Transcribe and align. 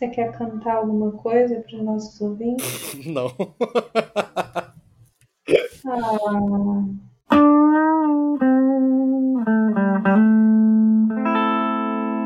Você 0.00 0.08
quer 0.08 0.32
cantar 0.32 0.76
alguma 0.76 1.12
coisa 1.12 1.60
para 1.60 1.76
os 1.76 1.84
nossos 1.84 2.18
ouvintes? 2.22 2.94
Não. 3.04 3.30
Ah. 5.86 6.86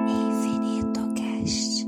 Infinito 0.06 1.00
Cast. 1.16 1.86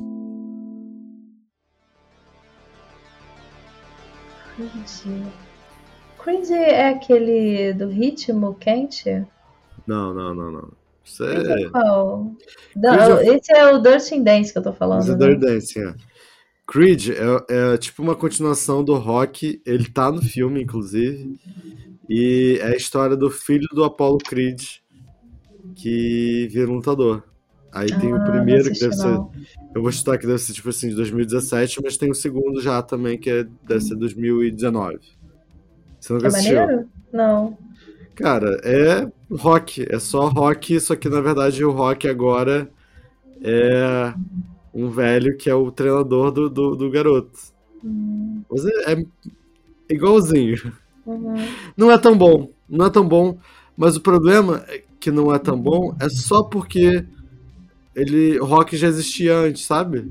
Creed. 4.57 5.33
Creed 6.19 6.51
é 6.51 6.89
aquele 6.89 7.73
do 7.75 7.87
ritmo 7.87 8.55
quente? 8.55 9.25
Não, 9.87 10.13
não, 10.13 10.35
não, 10.35 10.51
não. 10.51 10.86
Esse 11.07 11.23
é. 11.25 11.63
é? 11.63 11.71
Não, 11.71 13.21
esse 13.23 13.53
é 13.55 13.73
o 13.73 13.79
Dirty 13.79 14.21
Dance 14.21 14.53
que 14.53 14.59
eu 14.59 14.63
tô 14.63 14.73
falando. 14.73 15.03
Isso 15.03 15.13
é 15.13 15.17
né? 15.17 15.27
Dirty 15.27 15.41
Dancing, 15.41 15.81
é. 15.81 15.95
Creed 16.67 17.11
é, 17.11 17.73
é 17.75 17.79
tipo 17.79 18.03
uma 18.03 18.17
continuação 18.17 18.83
do 18.83 18.95
rock. 18.97 19.63
Ele 19.65 19.89
tá 19.89 20.11
no 20.11 20.21
filme, 20.21 20.63
inclusive. 20.63 21.39
E 22.09 22.59
é 22.61 22.67
a 22.67 22.77
história 22.77 23.17
do 23.17 23.31
filho 23.31 23.67
do 23.73 23.85
Apollo 23.85 24.19
Creed 24.19 24.61
que 25.77 26.49
vira 26.51 26.71
um 26.71 26.75
lutador. 26.77 27.23
Aí 27.73 27.89
tem 27.89 28.11
Ah, 28.13 28.17
o 28.17 28.19
não 28.19 28.25
primeiro, 28.25 28.73
que 28.73 28.81
deve 28.81 28.95
ser. 28.95 29.19
Eu 29.75 29.83
vou 29.83 29.93
chutar 29.93 30.17
que 30.19 30.27
deve 30.27 30.39
ser 30.39 30.55
tipo 30.55 30.69
assim, 30.71 30.89
de 30.89 30.95
2017, 30.95 31.81
mas 31.83 31.97
tem 31.97 32.11
o 32.11 32.15
segundo 32.15 32.61
já 32.61 32.81
também, 32.83 33.19
que 33.19 33.29
é, 33.29 33.45
deve 33.67 33.81
ser 33.83 33.97
2019. 33.97 34.99
Você 36.01 36.13
nunca 36.13 36.27
É 36.27 36.29
assistiu? 36.29 36.57
maneiro? 36.59 36.89
Não. 37.13 37.59
Cara, 38.17 38.59
é 38.65 39.07
rock, 39.31 39.87
é 39.89 39.99
só 39.99 40.29
rock, 40.29 40.81
só 40.81 40.97
que 40.97 41.09
na 41.09 41.21
verdade 41.21 41.63
o 41.63 41.71
rock 41.71 42.09
agora 42.09 42.69
é 43.43 44.15
um 44.73 44.89
velho 44.89 45.37
que 45.37 45.51
é 45.51 45.55
o 45.55 45.71
treinador 45.71 46.31
do, 46.31 46.49
do, 46.49 46.75
do 46.77 46.91
garoto. 46.91 47.39
Mas 48.51 48.65
é, 48.65 48.93
é 48.95 49.07
igualzinho. 49.91 50.73
uhum. 51.07 51.35
Não 51.77 51.91
é 51.93 51.99
tão 51.99 52.17
bom, 52.17 52.51
não 52.69 52.87
é 52.87 52.91
tão 52.91 53.07
bom, 53.07 53.39
mas 53.77 53.97
o 53.97 54.01
problema 54.01 54.65
é 54.67 54.83
que 54.99 55.11
não 55.11 55.33
é 55.33 55.39
tão 55.39 55.61
bom 55.61 55.95
é 56.01 56.09
só 56.09 56.43
porque 56.43 57.05
ele, 57.95 58.41
o 58.41 58.47
rock 58.47 58.79
já 58.79 58.89
existia 58.89 59.37
antes, 59.37 59.65
sabe? 59.67 60.11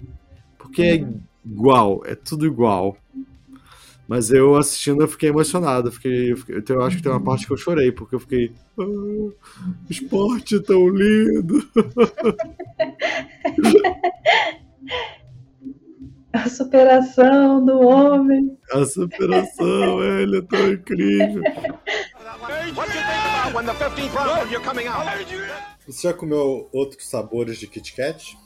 Porque 0.59 0.84
é 0.84 1.08
igual, 1.44 2.03
é 2.06 2.14
tudo 2.14 2.45
igual. 2.45 2.97
Mas 4.08 4.30
eu 4.31 4.56
assistindo 4.56 5.02
eu 5.02 5.08
fiquei 5.08 5.30
emocionado. 5.30 5.88
Eu, 5.88 5.92
fiquei, 5.92 6.31
eu, 6.31 6.38
fiquei- 6.38 6.61
eu 6.70 6.81
acho 6.84 6.98
que 6.98 7.03
tem 7.03 7.11
uma 7.11 7.23
parte 7.23 7.48
que 7.48 7.53
eu 7.53 7.58
chorei, 7.58 7.92
porque 7.92 8.16
eu 8.16 8.20
fiquei. 8.20 8.53
"Ah, 8.80 8.84
esporte 9.89 10.59
tão 10.59 10.88
lindo. 10.89 11.67
A 16.34 16.50
superação 16.50 17.64
do 17.66 17.80
homem. 17.80 18.58
A 18.73 18.84
superação, 18.86 20.03
é, 20.03 20.22
ele 20.23 20.40
é 20.40 20.42
tão 20.42 20.69
incrível. 20.73 21.42
What 22.75 22.90
you 22.90 23.02
think 23.02 23.16
about 23.25 23.56
when 23.56 23.66
the 23.66 23.73
15th 23.73 24.14
round 24.14 24.42
when 24.44 24.52
you're 24.52 24.59
coming 24.66 24.88
out? 24.88 25.06
Você 25.88 26.08
já 26.09 26.14
comeu 26.14 26.67
outros 26.73 27.08
sabores 27.09 27.58
de 27.58 27.67
Kit 27.67 27.95
Kat? 27.95 28.38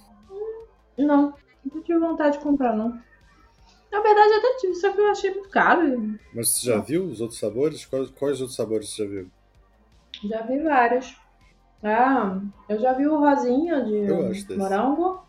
Não, 0.98 1.34
não 1.74 1.82
tive 1.82 1.98
vontade 2.00 2.38
de 2.38 2.44
comprar, 2.44 2.76
não. 2.76 3.00
Na 3.92 4.02
verdade, 4.02 4.34
até 4.34 4.56
tive, 4.58 4.76
só 4.76 4.92
que 4.92 5.00
eu 5.00 5.08
achei 5.10 5.32
muito 5.32 5.50
caro. 5.50 6.20
Mas 6.34 6.50
você 6.50 6.68
já 6.68 6.80
viu 6.80 7.06
os 7.06 7.22
outros 7.22 7.40
sabores? 7.40 7.86
Quais, 7.86 8.10
quais 8.12 8.40
outros 8.40 8.56
sabores 8.56 8.90
você 8.90 9.04
já 9.04 9.10
viu? 9.10 9.32
Já 10.30 10.42
vi 10.44 10.60
vários. 10.60 11.16
Ah, 11.84 12.40
eu 12.68 12.80
já 12.80 12.94
vi 12.94 13.08
o 13.08 13.18
rosinha 13.20 13.84
de 13.84 13.96
Eu 13.96 14.58
morango. 14.58 15.24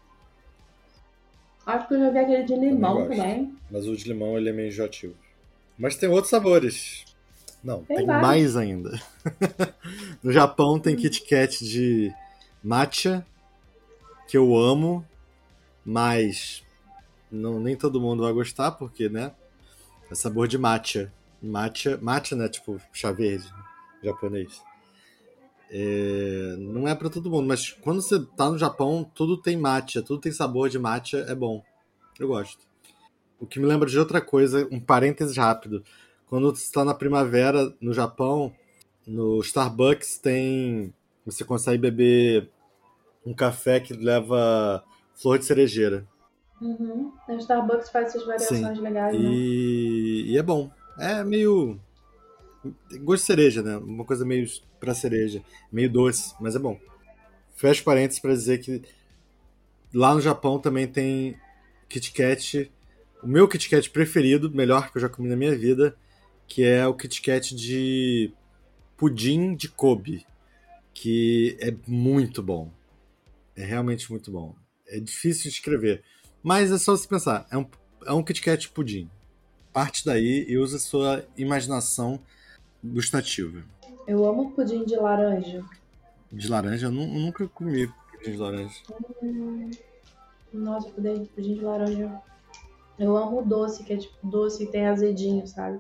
Acho 1.65 1.89
que 1.89 1.95
eu 1.95 2.01
já 2.01 2.11
vi 2.11 2.19
aquele 2.19 2.43
de 2.45 2.55
limão 2.57 3.07
gosto. 3.07 3.17
também. 3.17 3.57
Mas 3.71 3.87
o 3.87 3.97
de 3.97 4.09
limão 4.09 4.37
ele 4.37 4.49
é 4.49 4.53
meio 4.53 4.69
enjoativo. 4.69 5.15
Mas 5.79 5.97
tem 5.97 6.09
outros 6.09 6.31
sabores. 6.31 7.05
Não, 7.63 7.85
Tem 7.85 7.99
tem, 7.99 8.07
mais 8.07 8.57
ainda. 8.57 8.91
no 10.23 10.33
Japão 10.33 10.79
tem 10.79 10.97
Kit 10.97 11.23
Kat 11.29 11.63
de 11.65 12.13
matcha, 12.65 13.25
que 14.27 14.37
eu 14.37 14.57
amo, 14.57 15.05
mas 15.85 16.65
não, 17.31 17.61
nem 17.61 17.77
todo 17.77 18.01
mundo 18.01 18.23
vai 18.23 18.33
gostar, 18.33 18.73
porque, 18.73 19.09
né? 19.09 19.33
É 20.11 20.15
sabor 20.15 20.49
de 20.49 20.59
matcha. 20.59 21.13
Matcha, 21.43 21.99
matcha 22.03 22.37
né? 22.37 22.49
Tipo 22.49 22.81
chá 22.93 23.13
verde 23.13 23.51
japonês. 24.03 24.63
É, 25.71 26.57
não 26.59 26.89
é 26.89 26.95
pra 26.95 27.09
todo 27.09 27.31
mundo, 27.31 27.47
mas 27.47 27.71
quando 27.71 28.03
você 28.03 28.19
tá 28.37 28.51
no 28.51 28.59
Japão, 28.59 29.09
tudo 29.15 29.37
tem 29.37 29.57
matcha, 29.57 30.03
tudo 30.03 30.21
tem 30.21 30.33
sabor 30.33 30.69
de 30.69 30.79
matcha, 30.79 31.19
é 31.29 31.35
bom. 31.35 31.63
Eu 32.19 32.29
gosto. 32.29 32.67
O 33.39 33.47
que 33.47 33.61
me 33.61 33.67
lembra 33.67 33.89
de 33.89 33.99
outra 33.99 34.21
coisa, 34.21 34.67
um 34.71 34.81
parênteses 34.81 35.37
rápido. 35.37 35.85
Quando 36.27 36.55
você 36.55 36.65
está 36.65 36.85
na 36.85 36.95
primavera 36.95 37.73
no 37.81 37.93
Japão, 37.93 38.53
no 39.07 39.41
Starbucks 39.41 40.19
tem. 40.19 40.93
Você 41.25 41.45
consegue 41.45 41.79
beber 41.79 42.51
um 43.25 43.33
café 43.33 43.79
que 43.79 43.95
leva 43.95 44.83
flor 45.15 45.39
de 45.39 45.45
cerejeira. 45.45 46.07
Uhum. 46.61 47.13
O 47.29 47.37
Starbucks 47.37 47.89
faz 47.91 48.09
essas 48.09 48.27
variações 48.27 48.79
legais, 48.79 49.19
né? 49.19 49.29
E, 49.29 50.33
e 50.33 50.39
é 50.39 50.43
bom. 50.43 50.71
É 50.99 51.25
meio. 51.25 51.81
Gosto 53.03 53.23
de 53.23 53.27
cereja, 53.27 53.63
né? 53.63 53.77
Uma 53.79 54.05
coisa 54.05 54.25
meio 54.25 54.47
pra 54.79 54.95
cereja. 54.95 55.43
Meio 55.73 55.91
doce, 55.91 56.35
mas 56.41 56.55
é 56.55 56.59
bom. 56.59 56.79
Fecho 57.55 57.83
parênteses 57.85 58.21
pra 58.21 58.33
dizer 58.33 58.59
que 58.59 58.83
lá 59.95 60.15
no 60.15 60.21
Japão 60.21 60.59
também 60.59 60.87
tem 60.87 61.37
Kit 61.89 62.13
Kat. 62.13 62.71
O 63.23 63.27
meu 63.27 63.49
Kit 63.49 63.69
Kat 63.69 63.89
preferido, 63.91 64.51
melhor 64.51 64.91
que 64.91 64.99
eu 64.99 65.03
já 65.03 65.09
comi 65.09 65.29
na 65.29 65.37
minha 65.37 65.57
vida, 65.57 65.97
que 66.47 66.63
é 66.63 66.87
o 66.87 66.95
Kit 66.95 67.23
Kat 67.23 67.55
de 67.55 68.33
pudim 68.97 69.55
de 69.55 69.69
Kobe. 69.69 70.27
Que 70.93 71.57
é 71.61 71.75
muito 71.87 72.43
bom. 72.43 72.71
É 73.57 73.65
realmente 73.65 74.11
muito 74.11 74.31
bom. 74.31 74.55
É 74.87 75.01
difícil 75.01 75.45
de 75.45 75.57
escrever. 75.57 76.03
Mas 76.43 76.71
é 76.73 76.79
só 76.79 76.97
você 76.97 77.07
pensar. 77.07 77.47
É 77.51 77.57
um, 77.57 77.67
é 78.07 78.13
um 78.13 78.23
Kit 78.23 78.41
Kat 78.43 78.69
pudim. 78.71 79.09
Parte 79.73 80.05
daí 80.05 80.45
e 80.49 80.59
usa 80.59 80.79
sua 80.79 81.25
imaginação 81.37 82.21
gustativa. 82.83 83.63
Eu 84.07 84.25
amo 84.27 84.51
pudim 84.53 84.85
de 84.85 84.97
laranja. 84.97 85.65
De 86.33 86.49
laranja, 86.49 86.87
eu, 86.87 86.91
nu- 86.91 87.03
eu 87.03 87.21
nunca 87.21 87.47
comi 87.49 87.87
pudim 88.13 88.33
de 88.33 88.37
laranja. 88.39 88.75
Hum, 89.23 89.71
Nossa, 90.53 90.89
pudim 90.91 91.25
pudim 91.27 91.55
de 91.55 91.61
laranja. 91.61 92.21
Eu 92.99 93.17
amo 93.17 93.41
o 93.41 93.45
doce, 93.45 93.85
que 93.85 93.93
é 93.93 93.97
tipo 93.97 94.15
doce 94.27 94.65
e 94.65 94.67
tem 94.67 94.87
azedinho, 94.87 95.47
sabe? 95.47 95.79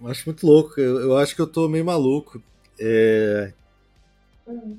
Eu 0.00 0.08
acho 0.08 0.26
muito 0.28 0.46
louco. 0.46 0.80
Eu, 0.80 1.00
eu 1.00 1.16
acho 1.16 1.34
que 1.34 1.40
eu 1.40 1.46
tô 1.46 1.68
meio 1.68 1.84
maluco. 1.84 2.42
É, 2.78 3.52
Hum. 4.46 4.78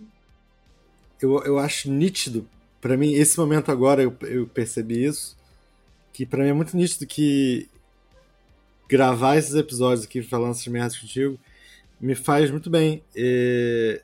eu, 1.22 1.44
eu 1.44 1.60
acho 1.60 1.90
nítido. 1.92 2.48
Pra 2.82 2.96
mim, 2.98 3.14
esse 3.14 3.38
momento 3.38 3.72
agora 3.72 4.02
eu, 4.02 4.16
eu 4.24 4.48
percebi 4.48 5.04
isso. 5.06 5.38
Que 6.14 6.26
pra 6.26 6.44
mim 6.44 6.50
é 6.50 6.54
muito 6.54 6.76
nítido 6.78 7.06
que 7.08 7.70
gravar 8.88 9.38
esses 9.38 9.54
episódios 9.56 10.06
aqui 10.06 10.22
falando 10.24 10.52
essas 10.52 10.68
merdas 10.68 10.98
contigo 10.98 11.40
me 12.00 12.16
faz 12.16 12.50
muito 12.52 12.70
bem. 12.70 13.04
É, 13.16 14.02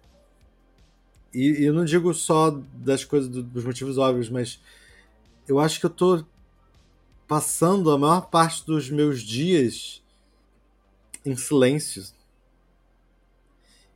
E, 1.33 1.61
e 1.61 1.65
eu 1.65 1.73
não 1.73 1.83
digo 1.85 2.13
só 2.13 2.49
das 2.75 3.03
coisas 3.03 3.29
do- 3.29 3.43
dos 3.43 3.65
motivos 3.65 3.97
óbvios, 3.97 4.29
mas 4.29 4.59
eu 5.47 5.59
acho 5.59 5.79
que 5.79 5.85
eu 5.85 5.89
tô 5.89 6.23
passando 7.27 7.91
a 7.91 7.97
maior 7.97 8.29
parte 8.29 8.65
dos 8.65 8.89
meus 8.89 9.21
dias 9.21 10.01
em 11.25 11.35
silêncio. 11.35 12.03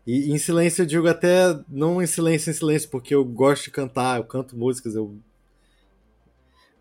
E 0.06 0.32
em 0.32 0.38
silêncio 0.38 0.82
eu 0.82 0.86
digo 0.86 1.08
até 1.08 1.60
não 1.68 2.02
em 2.02 2.08
silêncio 2.08 2.50
em 2.50 2.54
silêncio, 2.54 2.90
porque 2.90 3.14
eu 3.14 3.24
gosto 3.24 3.66
de 3.66 3.72
cantar, 3.72 4.18
eu 4.18 4.24
canto 4.24 4.58
músicas, 4.58 4.96
eu 4.96 5.20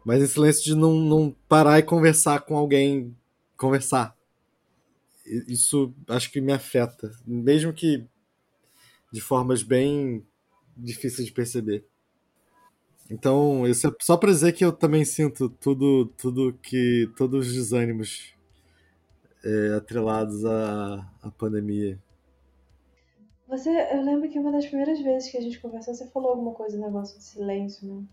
mas 0.04 0.22
em 0.22 0.26
silêncio 0.26 0.64
de 0.64 0.74
não, 0.74 0.94
não 0.94 1.36
parar 1.46 1.78
e 1.78 1.82
conversar 1.82 2.40
com 2.40 2.56
alguém, 2.56 3.14
conversar. 3.58 4.16
Isso 5.46 5.92
acho 6.08 6.32
que 6.32 6.40
me 6.40 6.50
afeta, 6.50 7.12
mesmo 7.26 7.74
que 7.74 8.06
de 9.12 9.20
formas 9.20 9.62
bem 9.62 10.24
difíceis 10.74 11.26
de 11.26 11.34
perceber. 11.34 11.84
Então, 13.10 13.66
isso 13.66 13.86
é 13.86 13.90
só 14.00 14.16
pra 14.16 14.32
dizer 14.32 14.52
que 14.52 14.64
eu 14.64 14.72
também 14.72 15.04
sinto 15.04 15.48
tudo, 15.48 16.06
tudo 16.16 16.52
que 16.62 17.10
todos 17.16 17.46
os 17.46 17.52
desânimos 17.52 18.34
é, 19.44 19.74
atrelados 19.74 20.44
à, 20.44 21.06
à 21.22 21.30
pandemia. 21.30 21.98
Você, 23.48 23.70
eu 23.70 24.02
lembro 24.02 24.28
que 24.28 24.38
uma 24.38 24.52
das 24.52 24.66
primeiras 24.66 25.00
vezes 25.00 25.30
que 25.30 25.38
a 25.38 25.40
gente 25.40 25.58
conversou, 25.58 25.94
você 25.94 26.06
falou 26.08 26.30
alguma 26.30 26.52
coisa, 26.52 26.76
um 26.76 26.80
negócio 26.84 27.16
de 27.16 27.24
silêncio, 27.24 27.86
né? 27.86 28.04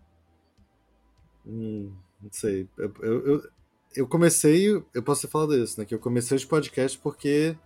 Hum, 1.46 1.92
não 2.22 2.32
sei. 2.32 2.68
Eu, 2.78 2.92
eu, 3.00 3.26
eu, 3.26 3.50
eu 3.94 4.08
comecei, 4.08 4.68
eu 4.94 5.02
posso 5.02 5.22
ter 5.22 5.28
falado 5.28 5.54
isso, 5.54 5.78
né? 5.78 5.84
Que 5.86 5.94
eu 5.94 5.98
comecei 5.98 6.36
os 6.36 6.44
podcasts 6.44 6.98
porque 7.00 7.56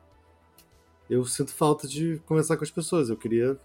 eu 1.09 1.25
sinto 1.25 1.53
falta 1.55 1.87
de 1.87 2.19
conversar 2.27 2.57
com 2.57 2.65
as 2.65 2.71
pessoas. 2.71 3.09
Eu 3.09 3.17
queria 3.17 3.57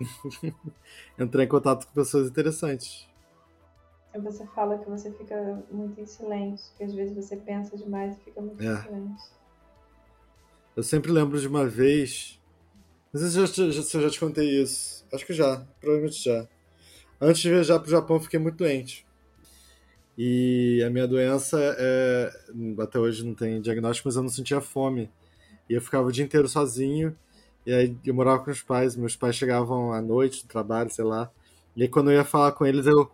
entrar 1.18 1.42
em 1.44 1.48
contato 1.48 1.86
com 1.86 1.92
pessoas 1.92 2.28
interessantes. 2.28 3.08
Aí 4.12 4.20
você 4.20 4.46
fala 4.46 4.78
que 4.78 4.88
você 4.88 5.10
fica 5.12 5.64
muito 5.70 6.00
em 6.00 6.06
silêncio, 6.06 6.72
que 6.76 6.84
às 6.84 6.94
vezes 6.94 7.14
você 7.16 7.36
pensa 7.36 7.76
demais 7.76 8.16
e 8.16 8.20
fica 8.20 8.40
muito 8.40 8.62
É. 8.62 8.72
em 8.72 8.82
silêncio. 8.82 9.32
Eu 10.76 10.82
sempre 10.82 11.10
lembro 11.10 11.40
de 11.40 11.48
uma 11.48 11.66
vez. 11.66 12.40
Não 13.14 13.20
sei 13.20 13.30
se 13.30 13.38
eu 13.38 13.70
já, 13.70 13.82
se 13.84 13.96
eu 13.96 14.02
já 14.02 14.10
te 14.10 14.18
contei 14.18 14.60
isso. 14.60 15.06
Acho 15.12 15.24
que 15.24 15.32
já, 15.32 15.64
provavelmente 15.80 16.24
já. 16.24 16.48
Antes 17.20 17.42
de 17.42 17.48
viajar 17.48 17.78
pro 17.78 17.88
Japão, 17.88 18.16
eu 18.16 18.20
fiquei 18.20 18.40
muito 18.40 18.56
doente. 18.56 19.06
E 20.18 20.82
a 20.84 20.90
minha 20.90 21.06
doença 21.06 21.56
é. 21.78 22.32
Até 22.76 22.98
hoje 22.98 23.24
não 23.24 23.32
tem 23.32 23.60
diagnóstico, 23.60 24.08
mas 24.08 24.16
eu 24.16 24.22
não 24.22 24.28
sentia 24.28 24.60
fome. 24.60 25.08
E 25.70 25.74
eu 25.74 25.80
ficava 25.80 26.08
o 26.08 26.10
dia 26.10 26.24
inteiro 26.24 26.48
sozinho. 26.48 27.16
E 27.64 27.72
aí 27.72 27.96
eu 28.04 28.12
morava 28.12 28.42
com 28.42 28.50
os 28.50 28.62
pais. 28.62 28.96
Meus 28.96 29.14
pais 29.14 29.36
chegavam 29.36 29.92
à 29.92 30.02
noite 30.02 30.42
do 30.42 30.48
trabalho, 30.48 30.90
sei 30.90 31.04
lá. 31.04 31.30
E 31.76 31.82
aí 31.82 31.88
quando 31.88 32.10
eu 32.10 32.16
ia 32.16 32.24
falar 32.24 32.50
com 32.50 32.66
eles, 32.66 32.84
eu. 32.84 33.08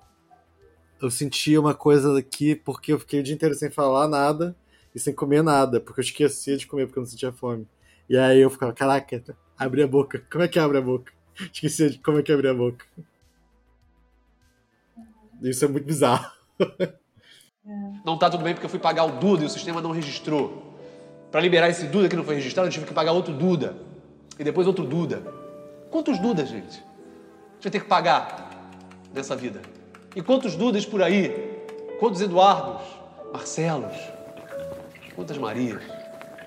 Eu 1.02 1.10
sentia 1.10 1.60
uma 1.60 1.74
coisa 1.74 2.18
aqui, 2.18 2.54
porque 2.54 2.92
eu 2.92 2.98
fiquei 2.98 3.20
o 3.20 3.22
dia 3.22 3.34
inteiro 3.34 3.54
sem 3.54 3.70
falar 3.70 4.08
nada 4.08 4.56
e 4.94 4.98
sem 4.98 5.14
comer 5.14 5.42
nada, 5.42 5.78
porque 5.78 6.00
eu 6.00 6.04
esquecia 6.04 6.56
de 6.56 6.66
comer 6.66 6.86
porque 6.86 6.98
eu 6.98 7.02
não 7.02 7.08
sentia 7.08 7.32
fome. 7.32 7.68
E 8.08 8.16
aí 8.16 8.40
eu 8.40 8.50
ficava, 8.50 8.72
caraca, 8.72 9.22
abre 9.60 9.82
a 9.82 9.86
boca. 9.86 10.24
Como 10.32 10.42
é 10.42 10.48
que 10.48 10.58
abre 10.58 10.78
a 10.78 10.80
boca? 10.80 11.12
Esqueci 11.52 11.90
de 11.90 11.98
como 11.98 12.18
é 12.18 12.22
que 12.22 12.32
abre 12.32 12.48
a 12.48 12.54
boca. 12.54 12.84
Isso 15.42 15.64
é 15.66 15.68
muito 15.68 15.84
bizarro. 15.84 16.30
Não 18.04 18.18
tá 18.18 18.30
tudo 18.30 18.42
bem 18.42 18.54
porque 18.54 18.64
eu 18.64 18.70
fui 18.70 18.78
pagar 18.78 19.04
o 19.04 19.20
Duda 19.20 19.42
e 19.42 19.46
o 19.46 19.50
sistema 19.50 19.80
não 19.80 19.92
registrou. 19.92 20.74
Pra 21.30 21.40
liberar 21.40 21.68
esse 21.68 21.86
Duda 21.86 22.08
que 22.08 22.16
não 22.16 22.24
foi 22.24 22.34
registrado, 22.34 22.66
eu 22.66 22.72
tive 22.72 22.86
que 22.86 22.94
pagar 22.94 23.12
outro 23.12 23.32
Duda. 23.32 23.76
E 24.38 24.42
depois 24.42 24.66
outro 24.66 24.84
Duda. 24.84 25.22
Quantos 25.90 26.18
Dudas, 26.18 26.48
gente? 26.48 26.80
A 26.80 27.52
gente 27.52 27.62
vai 27.62 27.70
ter 27.70 27.80
que 27.80 27.86
pagar 27.86 28.50
nessa 29.14 29.36
vida. 29.36 29.60
E 30.16 30.22
quantos 30.22 30.56
Dudas 30.56 30.84
por 30.84 31.00
aí? 31.02 31.64
Quantos 32.00 32.20
Eduardos? 32.20 32.82
Marcelos? 33.32 33.96
Quantas 35.14 35.38
Marias? 35.38 35.82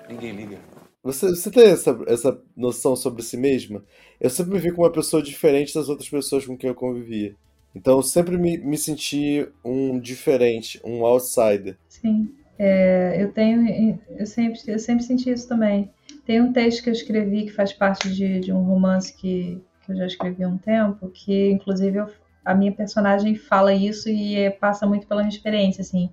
Ninguém 0.08 0.32
liga. 0.32 0.73
Você, 1.04 1.28
você 1.28 1.50
tem 1.50 1.64
essa, 1.64 1.96
essa 2.08 2.42
noção 2.56 2.96
sobre 2.96 3.22
si 3.22 3.36
mesma? 3.36 3.84
Eu 4.20 4.30
sempre 4.30 4.54
me 4.54 4.58
vi 4.58 4.70
como 4.70 4.84
uma 4.84 4.92
pessoa 4.92 5.22
diferente 5.22 5.74
das 5.74 5.88
outras 5.88 6.08
pessoas 6.08 6.46
com 6.46 6.56
quem 6.56 6.68
eu 6.70 6.74
convivia. 6.74 7.36
Então 7.74 7.98
eu 7.98 8.02
sempre 8.02 8.38
me, 8.38 8.56
me 8.58 8.78
senti 8.78 9.46
um 9.64 10.00
diferente, 10.00 10.80
um 10.84 11.04
outsider. 11.04 11.76
Sim, 11.88 12.28
É, 12.58 13.16
eu 13.22 13.32
tenho, 13.32 13.98
eu 14.16 14.24
sempre, 14.26 14.60
eu 14.68 14.78
sempre 14.78 15.04
senti 15.04 15.28
isso 15.30 15.48
também. 15.48 15.90
Tem 16.24 16.40
um 16.40 16.52
texto 16.52 16.82
que 16.82 16.88
eu 16.88 16.94
escrevi 16.94 17.44
que 17.46 17.52
faz 17.52 17.72
parte 17.72 18.08
de, 18.14 18.40
de 18.40 18.52
um 18.52 18.62
romance 18.62 19.12
que, 19.14 19.60
que 19.84 19.92
eu 19.92 19.96
já 19.96 20.06
escrevi 20.06 20.44
há 20.44 20.48
um 20.48 20.56
tempo, 20.56 21.10
que 21.10 21.50
inclusive 21.50 21.98
eu- 21.98 22.08
a 22.44 22.54
minha 22.54 22.72
personagem 22.72 23.34
fala 23.34 23.74
isso 23.74 24.08
e 24.08 24.50
passa 24.60 24.86
muito 24.86 25.06
pela 25.06 25.22
minha 25.22 25.34
experiência, 25.34 25.82
assim, 25.82 26.10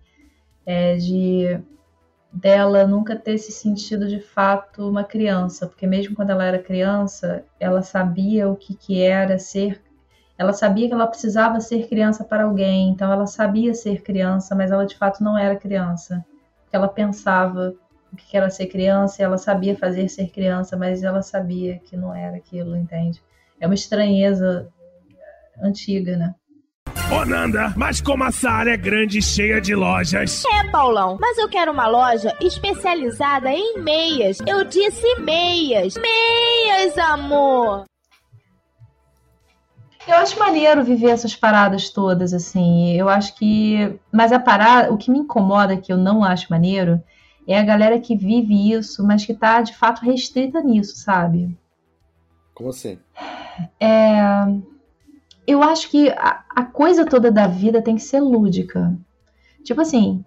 é, 0.65 0.95
de 0.97 1.59
dela 2.31 2.87
nunca 2.87 3.15
ter 3.15 3.37
se 3.37 3.51
sentido 3.51 4.07
de 4.07 4.19
fato 4.19 4.89
uma 4.89 5.03
criança, 5.03 5.67
porque 5.67 5.85
mesmo 5.85 6.15
quando 6.15 6.29
ela 6.29 6.45
era 6.45 6.59
criança, 6.59 7.43
ela 7.59 7.81
sabia 7.81 8.49
o 8.49 8.55
que, 8.55 8.75
que 8.75 9.01
era 9.01 9.37
ser 9.37 9.81
ela 10.41 10.53
sabia 10.53 10.87
que 10.87 10.93
ela 10.95 11.05
precisava 11.05 11.59
ser 11.59 11.87
criança 11.87 12.23
para 12.23 12.45
alguém, 12.45 12.89
então 12.89 13.11
ela 13.11 13.27
sabia 13.27 13.75
ser 13.75 14.01
criança, 14.01 14.55
mas 14.55 14.71
ela 14.71 14.87
de 14.87 14.97
fato 14.97 15.23
não 15.23 15.37
era 15.37 15.55
criança. 15.55 16.25
Ela 16.71 16.87
pensava 16.87 17.75
o 18.11 18.15
que 18.15 18.35
era 18.35 18.49
ser 18.49 18.65
criança, 18.65 19.21
e 19.21 19.23
ela 19.23 19.37
sabia 19.37 19.77
fazer 19.77 20.09
ser 20.09 20.31
criança, 20.31 20.75
mas 20.75 21.03
ela 21.03 21.21
sabia 21.21 21.77
que 21.77 21.95
não 21.95 22.15
era 22.15 22.37
aquilo, 22.37 22.75
entende? 22.75 23.21
É 23.59 23.67
uma 23.67 23.75
estranheza 23.75 24.67
antiga, 25.61 26.17
né? 26.17 26.33
Ô 27.13 27.25
Nanda, 27.25 27.73
mas 27.75 27.99
como 27.99 28.23
a 28.23 28.31
Saara 28.31 28.71
é 28.71 28.77
grande 28.77 29.19
e 29.19 29.21
cheia 29.21 29.59
de 29.59 29.75
lojas. 29.75 30.45
É, 30.45 30.71
Paulão, 30.71 31.17
mas 31.19 31.37
eu 31.37 31.49
quero 31.49 31.69
uma 31.69 31.85
loja 31.85 32.33
especializada 32.39 33.51
em 33.51 33.79
meias. 33.79 34.37
Eu 34.47 34.63
disse 34.63 35.19
meias. 35.19 35.95
Meias, 35.95 36.97
amor! 36.97 37.83
Eu 40.07 40.15
acho 40.15 40.39
maneiro 40.39 40.85
viver 40.85 41.09
essas 41.09 41.35
paradas 41.35 41.89
todas, 41.89 42.33
assim. 42.33 42.95
Eu 42.95 43.09
acho 43.09 43.35
que. 43.35 43.99
Mas 44.09 44.31
a 44.31 44.39
parada, 44.39 44.93
o 44.93 44.97
que 44.97 45.11
me 45.11 45.19
incomoda, 45.19 45.75
que 45.75 45.91
eu 45.91 45.97
não 45.97 46.23
acho 46.23 46.49
maneiro, 46.49 47.03
é 47.45 47.59
a 47.59 47.63
galera 47.63 47.99
que 47.99 48.15
vive 48.15 48.71
isso, 48.71 49.05
mas 49.05 49.25
que 49.25 49.33
tá 49.33 49.61
de 49.61 49.75
fato 49.75 50.05
restrita 50.05 50.61
nisso, 50.61 50.95
sabe? 50.95 51.57
Como 52.53 52.69
assim? 52.69 52.97
É, 53.79 54.45
eu 55.47 55.61
acho 55.63 55.89
que 55.89 56.09
a, 56.09 56.43
a 56.55 56.63
coisa 56.63 57.05
toda 57.05 57.31
da 57.31 57.47
vida 57.47 57.81
tem 57.81 57.95
que 57.95 58.01
ser 58.03 58.19
lúdica. 58.21 58.95
Tipo 59.63 59.81
assim, 59.81 60.23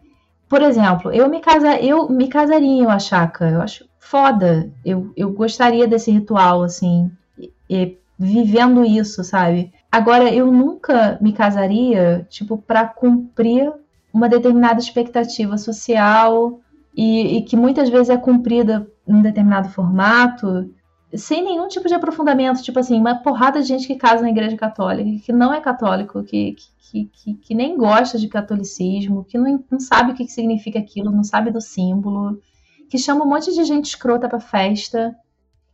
por 0.48 0.62
exemplo, 0.62 1.12
eu 1.12 1.28
me, 1.28 1.40
casa, 1.40 1.80
eu 1.80 2.08
me 2.08 2.28
casaria 2.28 2.68
em 2.68 2.86
Oaxaca. 2.86 3.48
Eu 3.50 3.60
acho 3.60 3.86
foda. 3.98 4.70
Eu, 4.84 5.12
eu 5.16 5.32
gostaria 5.32 5.86
desse 5.86 6.10
ritual, 6.10 6.62
assim, 6.62 7.10
e- 7.38 7.52
e 7.68 7.98
vivendo 8.18 8.84
isso, 8.84 9.24
sabe? 9.24 9.72
Agora, 9.90 10.32
eu 10.32 10.50
nunca 10.52 11.18
me 11.20 11.32
casaria, 11.32 12.26
tipo, 12.30 12.56
pra 12.58 12.86
cumprir 12.86 13.72
uma 14.12 14.28
determinada 14.28 14.78
expectativa 14.78 15.58
social 15.58 16.60
e, 16.96 17.38
e 17.38 17.42
que 17.42 17.56
muitas 17.56 17.88
vezes 17.88 18.10
é 18.10 18.16
cumprida 18.16 18.86
num 19.06 19.22
determinado 19.22 19.68
formato 19.70 20.70
sem 21.16 21.42
nenhum 21.44 21.68
tipo 21.68 21.88
de 21.88 21.94
aprofundamento, 21.94 22.62
tipo 22.62 22.78
assim, 22.78 22.98
uma 22.98 23.16
porrada 23.16 23.60
de 23.60 23.68
gente 23.68 23.86
que 23.86 23.96
casa 23.96 24.22
na 24.22 24.30
igreja 24.30 24.56
católica, 24.56 25.24
que 25.24 25.32
não 25.32 25.52
é 25.52 25.60
católico, 25.60 26.22
que, 26.22 26.56
que, 26.78 27.04
que, 27.06 27.34
que 27.34 27.54
nem 27.54 27.76
gosta 27.76 28.18
de 28.18 28.28
catolicismo, 28.28 29.24
que 29.24 29.38
não, 29.38 29.62
não 29.70 29.80
sabe 29.80 30.12
o 30.12 30.14
que 30.14 30.24
que 30.24 30.32
significa 30.32 30.78
aquilo, 30.78 31.10
não 31.10 31.24
sabe 31.24 31.50
do 31.50 31.60
símbolo, 31.60 32.40
que 32.88 32.98
chama 32.98 33.24
um 33.24 33.28
monte 33.28 33.52
de 33.52 33.64
gente 33.64 33.86
escrota 33.86 34.28
pra 34.28 34.40
festa, 34.40 35.14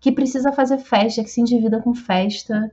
que 0.01 0.11
precisa 0.11 0.53
fazer 0.53 0.79
festa, 0.79 1.23
que 1.23 1.31
se 1.31 1.41
endivida 1.41 1.81
com 1.81 1.95
festa, 1.95 2.73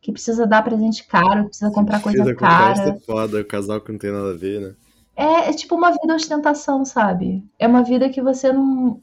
que 0.00 0.12
precisa 0.12 0.46
dar 0.46 0.62
presente 0.62 1.06
caro, 1.06 1.42
que 1.44 1.48
precisa 1.48 1.70
comprar 1.70 2.00
coisa 2.00 2.22
com 2.22 2.28
festa 2.28 2.36
cara. 2.36 2.90
é 2.90 2.98
foda, 3.00 3.40
o 3.40 3.44
casal 3.44 3.80
que 3.80 3.92
não 3.92 3.98
tem 3.98 4.12
nada 4.12 4.30
a 4.30 4.36
ver, 4.36 4.60
né? 4.60 4.74
É, 5.16 5.50
é 5.50 5.52
tipo 5.52 5.74
uma 5.74 5.90
vida 5.90 6.14
ostentação, 6.14 6.84
sabe? 6.84 7.44
É 7.58 7.66
uma 7.66 7.82
vida 7.82 8.08
que 8.08 8.22
você 8.22 8.52
não. 8.52 9.00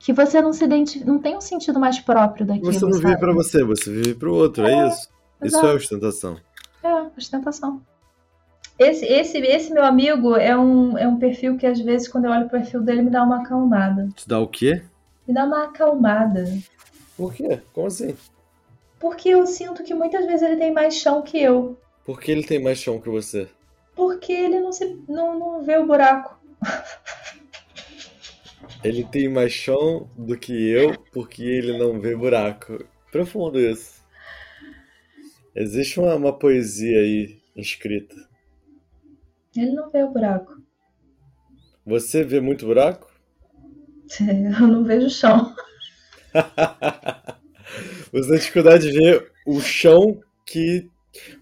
Que 0.00 0.14
você 0.14 0.40
não 0.40 0.52
se 0.52 0.64
identifica. 0.64 1.04
Não 1.04 1.18
tem 1.18 1.36
um 1.36 1.40
sentido 1.42 1.78
mais 1.78 2.00
próprio 2.00 2.46
daquilo. 2.46 2.72
Você 2.72 2.80
não 2.80 2.92
vive 2.92 3.02
sabe? 3.02 3.20
pra 3.20 3.32
você, 3.32 3.62
você 3.62 3.92
vive 3.92 4.14
pro 4.14 4.34
outro, 4.34 4.66
é, 4.66 4.88
isso? 4.88 5.08
Isso 5.42 5.56
exato. 5.56 5.66
é 5.66 5.74
ostentação. 5.74 6.36
É, 6.82 6.92
ostentação. 7.16 7.82
Esse, 8.78 9.04
esse, 9.04 9.38
esse 9.38 9.72
meu 9.74 9.84
amigo 9.84 10.36
é 10.36 10.56
um, 10.58 10.96
é 10.96 11.06
um 11.06 11.18
perfil 11.18 11.58
que 11.58 11.66
às 11.66 11.78
vezes, 11.78 12.08
quando 12.08 12.24
eu 12.24 12.30
olho 12.30 12.46
o 12.46 12.50
perfil 12.50 12.80
dele, 12.80 13.02
me 13.02 13.10
dá 13.10 13.22
uma 13.22 13.42
acalmada. 13.42 14.08
Te 14.16 14.26
dá 14.26 14.40
o 14.40 14.48
quê? 14.48 14.82
Me 15.28 15.34
dá 15.34 15.44
uma 15.44 15.64
acalmada. 15.64 16.50
Por 17.14 17.34
quê? 17.34 17.60
Como 17.74 17.86
assim? 17.86 18.16
Porque 18.98 19.28
eu 19.28 19.46
sinto 19.46 19.82
que 19.82 19.92
muitas 19.92 20.24
vezes 20.24 20.40
ele 20.40 20.56
tem 20.56 20.72
mais 20.72 20.94
chão 20.94 21.20
que 21.20 21.38
eu. 21.38 21.78
Por 22.06 22.18
que 22.18 22.32
ele 22.32 22.42
tem 22.42 22.62
mais 22.62 22.78
chão 22.78 22.98
que 22.98 23.10
você? 23.10 23.48
Porque 23.94 24.32
ele 24.32 24.60
não, 24.60 24.72
se, 24.72 24.98
não, 25.06 25.38
não 25.38 25.62
vê 25.62 25.76
o 25.76 25.86
buraco. 25.86 26.40
Ele 28.82 29.04
tem 29.04 29.28
mais 29.28 29.52
chão 29.52 30.08
do 30.16 30.38
que 30.38 30.52
eu 30.70 30.98
porque 31.12 31.42
ele 31.42 31.76
não 31.76 32.00
vê 32.00 32.16
buraco. 32.16 32.82
Profundo 33.12 33.60
isso. 33.60 34.00
Existe 35.54 36.00
uma, 36.00 36.14
uma 36.14 36.32
poesia 36.32 37.00
aí 37.00 37.38
escrita. 37.56 38.14
Ele 39.54 39.72
não 39.72 39.90
vê 39.90 40.02
o 40.02 40.10
buraco. 40.10 40.62
Você 41.84 42.24
vê 42.24 42.40
muito 42.40 42.66
buraco? 42.66 43.10
Eu 44.20 44.66
não 44.66 44.84
vejo 44.84 45.10
chão. 45.10 45.54
Você 48.12 48.28
tem 48.28 48.38
dificuldade 48.38 48.90
de 48.90 48.98
ver 48.98 49.30
o 49.46 49.60
chão 49.60 50.20
que. 50.46 50.88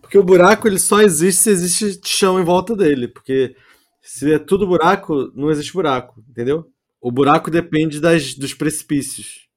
Porque 0.01 0.19
o 0.19 0.25
buraco 0.25 0.67
ele 0.67 0.79
só 0.79 1.01
existe 1.01 1.43
se 1.43 1.51
existe 1.51 2.01
chão 2.09 2.41
em 2.41 2.45
volta 2.45 2.75
dele. 2.75 3.09
Porque 3.09 3.55
se 4.01 4.33
é 4.33 4.39
tudo 4.39 4.67
buraco, 4.67 5.31
não 5.35 5.51
existe 5.51 5.73
buraco, 5.73 6.23
entendeu? 6.29 6.71
O 7.01 7.13
buraco 7.13 7.51
depende 7.51 8.01
das, 8.01 8.35
dos 8.35 8.55
precipícios. 8.55 9.49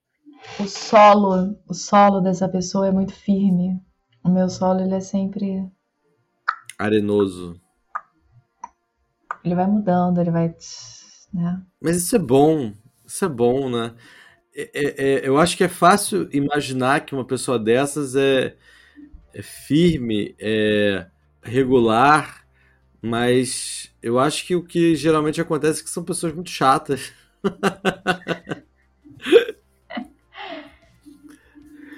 O 0.59 0.67
solo, 0.67 1.57
o 1.67 1.73
solo 1.73 2.21
dessa 2.21 2.47
pessoa 2.47 2.87
é 2.87 2.91
muito 2.91 3.13
firme. 3.13 3.79
O 4.23 4.29
meu 4.29 4.49
solo, 4.49 4.81
ele 4.81 4.95
é 4.95 4.99
sempre. 4.99 5.65
Arenoso. 6.77 7.59
Ele 9.43 9.55
vai 9.55 9.65
mudando, 9.67 10.19
ele 10.19 10.31
vai. 10.31 10.53
Né? 11.33 11.61
Mas 11.81 11.97
isso 11.97 12.15
é 12.15 12.19
bom. 12.19 12.73
Isso 13.05 13.25
é 13.25 13.29
bom, 13.29 13.69
né? 13.69 13.93
É- 14.53 14.71
é- 14.73 15.03
é- 15.03 15.27
eu 15.27 15.37
acho 15.37 15.57
que 15.57 15.63
é 15.63 15.69
fácil 15.69 16.29
imaginar 16.31 17.05
que 17.05 17.15
uma 17.15 17.25
pessoa 17.25 17.57
dessas 17.57 18.15
é, 18.15 18.55
é 19.33 19.41
firme, 19.41 20.35
é 20.39 21.07
regular, 21.41 22.45
mas 23.01 23.91
eu 24.01 24.19
acho 24.19 24.45
que 24.45 24.55
o 24.55 24.63
que 24.63 24.95
geralmente 24.95 25.41
acontece 25.41 25.81
é 25.81 25.83
que 25.83 25.89
são 25.89 26.03
pessoas 26.03 26.33
muito 26.33 26.49
chatas. 26.49 27.13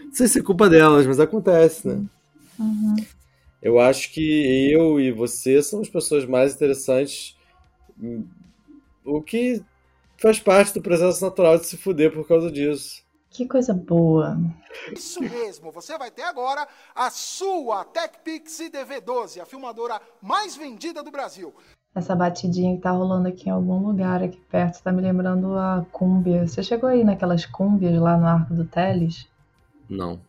Não 0.06 0.14
sei 0.14 0.28
se 0.28 0.40
é 0.40 0.44
culpa 0.44 0.70
delas, 0.70 1.08
mas 1.08 1.20
acontece, 1.20 1.88
né? 1.88 2.06
Uhum. 2.60 2.96
Eu 3.62 3.80
acho 3.80 4.12
que 4.12 4.72
eu 4.72 5.00
e 5.00 5.12
você 5.12 5.64
somos 5.64 5.90
pessoas 5.90 6.26
mais 6.26 6.54
interessantes, 6.54 7.36
o 9.04 9.22
que 9.22 9.64
faz 10.18 10.40
parte 10.40 10.74
do 10.74 10.82
processo 10.82 11.24
natural 11.24 11.58
de 11.58 11.66
se 11.66 11.78
fuder 11.78 12.12
por 12.12 12.28
causa 12.28 12.52
disso. 12.52 13.04
Que 13.30 13.48
coisa 13.48 13.74
boa. 13.74 14.38
Isso 14.92 15.20
mesmo, 15.20 15.72
você 15.72 15.98
vai 15.98 16.12
ter 16.12 16.22
agora 16.22 16.68
a 16.94 17.10
sua 17.10 17.84
TechPix 17.84 18.60
DV12, 18.70 19.42
a 19.42 19.46
filmadora 19.46 20.00
mais 20.22 20.56
vendida 20.56 21.02
do 21.02 21.10
Brasil. 21.10 21.54
Essa 21.96 22.16
batidinha 22.16 22.76
que 22.76 22.82
tá 22.82 22.92
rolando 22.92 23.28
aqui 23.28 23.50
em 23.50 23.52
algum 23.52 23.78
lugar 23.78 24.24
aqui 24.24 24.40
perto 24.50 24.82
tá 24.82 24.92
me 24.92 25.02
lembrando 25.02 25.54
a 25.58 25.86
cúmbia. 25.92 26.48
Você 26.48 26.64
chegou 26.64 26.90
aí 26.90 27.04
naquelas 27.04 27.46
cúmbias 27.46 28.00
lá 28.00 28.18
no 28.18 28.26
Arco 28.26 28.54
do 28.54 28.66
Teles? 28.66 29.28
Não. 29.88 30.20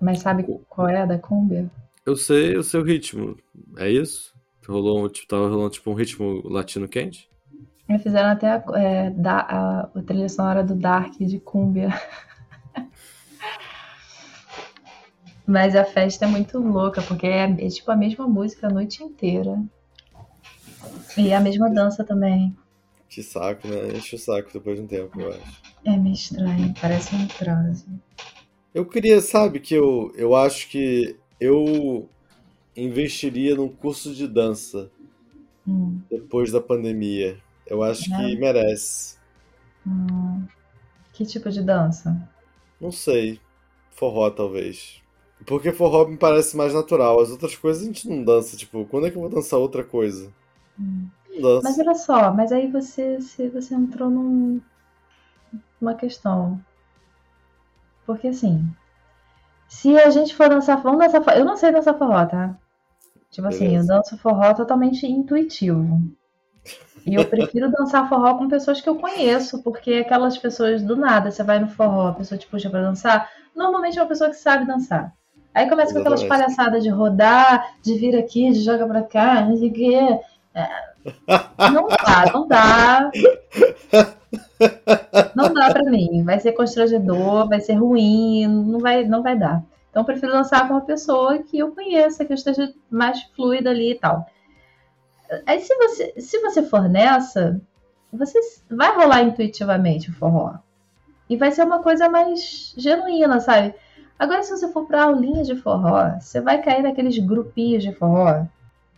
Mas 0.00 0.20
sabe 0.20 0.44
qual 0.68 0.88
é 0.88 1.02
a 1.02 1.06
da 1.06 1.18
cúmbia? 1.18 1.68
Eu 2.04 2.14
sei 2.14 2.56
o 2.56 2.62
seu 2.62 2.84
ritmo. 2.84 3.36
É 3.76 3.90
isso? 3.90 4.32
Rolou, 4.66 5.08
tipo, 5.08 5.28
tava 5.28 5.48
rolando 5.48 5.70
tipo 5.70 5.90
um 5.90 5.94
ritmo 5.94 6.42
latino 6.48 6.88
quente? 6.88 7.28
Me 7.88 7.98
fizeram 7.98 8.30
até 8.30 8.50
a, 8.50 8.64
é, 8.74 9.10
da, 9.10 9.38
a, 9.40 9.80
a 9.94 10.02
trilha 10.02 10.28
sonora 10.28 10.62
do 10.62 10.74
Dark 10.74 11.16
de 11.18 11.38
Cúmbia. 11.38 11.88
Mas 15.46 15.76
a 15.76 15.84
festa 15.84 16.24
é 16.24 16.28
muito 16.28 16.58
louca, 16.58 17.00
porque 17.02 17.26
é, 17.26 17.44
é, 17.44 17.68
tipo 17.68 17.90
a 17.90 17.96
mesma 17.96 18.26
música 18.26 18.66
a 18.66 18.70
noite 18.70 19.04
inteira. 19.04 19.56
E 21.16 21.32
a 21.32 21.40
mesma 21.40 21.68
dança 21.68 22.04
também. 22.04 22.56
Que 23.08 23.20
saco, 23.20 23.66
né? 23.66 23.96
Enche 23.96 24.14
o 24.14 24.18
saco 24.18 24.52
depois 24.52 24.76
de 24.78 24.84
um 24.84 24.86
tempo, 24.86 25.20
eu 25.20 25.32
acho. 25.32 25.64
É 25.86 25.96
meio 25.96 26.12
estranho, 26.14 26.74
parece 26.78 27.14
um 27.14 27.26
transe. 27.26 27.86
Eu 28.74 28.84
queria, 28.86 29.20
sabe, 29.20 29.58
que 29.60 29.74
eu, 29.74 30.12
eu 30.14 30.34
acho 30.34 30.68
que 30.68 31.16
eu 31.40 32.08
investiria 32.76 33.54
num 33.56 33.68
curso 33.68 34.14
de 34.14 34.28
dança 34.28 34.90
Hum, 35.66 36.04
depois 36.10 36.50
da 36.50 36.60
pandemia. 36.60 37.40
Eu 37.66 37.82
acho 37.82 38.12
É? 38.12 38.16
que 38.16 38.36
merece. 38.36 39.16
hum. 39.86 40.46
Que 41.12 41.26
tipo 41.26 41.50
de 41.50 41.62
dança? 41.62 42.28
Não 42.80 42.90
sei. 42.90 43.38
Forró, 43.90 44.30
talvez. 44.30 45.02
Porque 45.46 45.72
forró 45.72 46.06
me 46.06 46.16
parece 46.16 46.56
mais 46.56 46.72
natural. 46.74 47.20
As 47.20 47.30
outras 47.30 47.56
coisas 47.56 47.82
a 47.82 47.86
gente 47.86 48.08
não 48.08 48.24
dança. 48.24 48.56
Tipo, 48.56 48.86
quando 48.86 49.06
é 49.06 49.10
que 49.10 49.16
eu 49.16 49.20
vou 49.22 49.30
dançar 49.30 49.58
outra 49.58 49.84
coisa? 49.84 50.32
Dança. 51.40 51.60
Mas 51.62 51.78
olha 51.78 51.94
só, 51.94 52.32
mas 52.32 52.52
aí 52.52 52.70
você, 52.70 53.20
se 53.20 53.48
você 53.48 53.74
entrou 53.74 54.10
num, 54.10 54.60
numa 55.80 55.94
questão. 55.94 56.60
Porque 58.06 58.28
assim, 58.28 58.66
se 59.68 59.96
a 59.98 60.10
gente 60.10 60.34
for 60.34 60.48
dançar, 60.48 60.80
vamos 60.82 61.00
dançar 61.00 61.22
forró. 61.22 61.36
Eu 61.36 61.44
não 61.44 61.56
sei 61.56 61.72
dançar 61.72 61.98
forró, 61.98 62.24
tá? 62.24 62.56
Tipo 63.30 63.48
assim, 63.48 63.64
eu 63.64 63.70
Beleza. 63.70 63.88
danço 63.88 64.16
forró 64.18 64.54
totalmente 64.54 65.06
intuitivo. 65.06 66.00
E 67.04 67.14
eu 67.14 67.24
prefiro 67.28 67.70
dançar 67.70 68.08
forró 68.08 68.38
com 68.38 68.48
pessoas 68.48 68.80
que 68.80 68.88
eu 68.88 68.96
conheço, 68.96 69.62
porque 69.62 69.94
aquelas 69.94 70.38
pessoas 70.38 70.82
do 70.82 70.96
nada, 70.96 71.30
você 71.30 71.42
vai 71.42 71.58
no 71.58 71.68
forró, 71.68 72.08
a 72.08 72.14
pessoa 72.14 72.38
te 72.38 72.46
puxa 72.46 72.70
pra 72.70 72.82
dançar, 72.82 73.30
normalmente 73.54 73.98
é 73.98 74.02
uma 74.02 74.08
pessoa 74.08 74.30
que 74.30 74.36
sabe 74.36 74.66
dançar. 74.66 75.12
Aí 75.52 75.68
começa 75.68 75.92
com 75.92 76.00
aquelas 76.00 76.20
Exatamente. 76.20 76.46
palhaçadas 76.46 76.82
de 76.82 76.90
rodar, 76.90 77.76
de 77.82 77.94
vir 77.94 78.16
aqui, 78.16 78.52
de 78.52 78.60
jogar 78.62 78.86
pra 78.86 79.02
cá, 79.02 79.42
não 79.42 79.56
sei 79.56 79.70
o 79.70 79.72
quê. 79.72 80.20
É, 80.56 81.70
não 81.70 81.86
dá, 81.86 82.32
não 82.32 82.48
dá. 82.48 83.10
Não 85.34 85.52
dá 85.52 85.70
pra 85.70 85.84
mim. 85.84 86.24
Vai 86.24 86.40
ser 86.40 86.52
constrangedor, 86.52 87.46
vai 87.46 87.60
ser 87.60 87.74
ruim, 87.74 88.46
não 88.46 88.80
vai, 88.80 89.04
não 89.04 89.22
vai 89.22 89.38
dar. 89.38 89.62
Então 89.90 90.00
eu 90.00 90.06
prefiro 90.06 90.32
dançar 90.32 90.66
com 90.66 90.72
uma 90.72 90.80
pessoa 90.80 91.38
que 91.40 91.58
eu 91.58 91.72
conheça, 91.72 92.24
que 92.24 92.32
eu 92.32 92.36
esteja 92.36 92.72
mais 92.90 93.22
fluida 93.36 93.68
ali 93.68 93.92
e 93.92 93.94
tal. 93.96 94.26
Aí 95.44 95.60
se 95.60 95.76
você, 95.76 96.14
se 96.18 96.40
você 96.40 96.62
for 96.62 96.88
nessa, 96.88 97.60
você 98.10 98.40
vai 98.70 98.96
rolar 98.96 99.24
intuitivamente 99.24 100.08
o 100.08 100.14
forró. 100.14 100.54
E 101.28 101.36
vai 101.36 101.52
ser 101.52 101.64
uma 101.64 101.82
coisa 101.82 102.08
mais 102.08 102.72
genuína, 102.78 103.40
sabe? 103.40 103.74
Agora, 104.18 104.42
se 104.42 104.56
você 104.56 104.72
for 104.72 104.86
pra 104.86 105.04
aulinha 105.04 105.42
de 105.42 105.54
forró, 105.56 106.18
você 106.18 106.40
vai 106.40 106.62
cair 106.62 106.82
naqueles 106.82 107.18
grupinhos 107.18 107.82
de 107.82 107.92
forró 107.92 108.46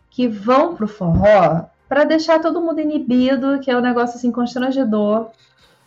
que 0.09 0.27
vão 0.27 0.75
pro 0.75 0.87
forró 0.87 1.65
pra 1.87 2.03
deixar 2.03 2.39
todo 2.39 2.61
mundo 2.61 2.79
inibido, 2.79 3.59
que 3.59 3.71
é 3.71 3.77
um 3.77 3.81
negócio 3.81 4.17
assim 4.17 4.31
constrangedor. 4.31 5.29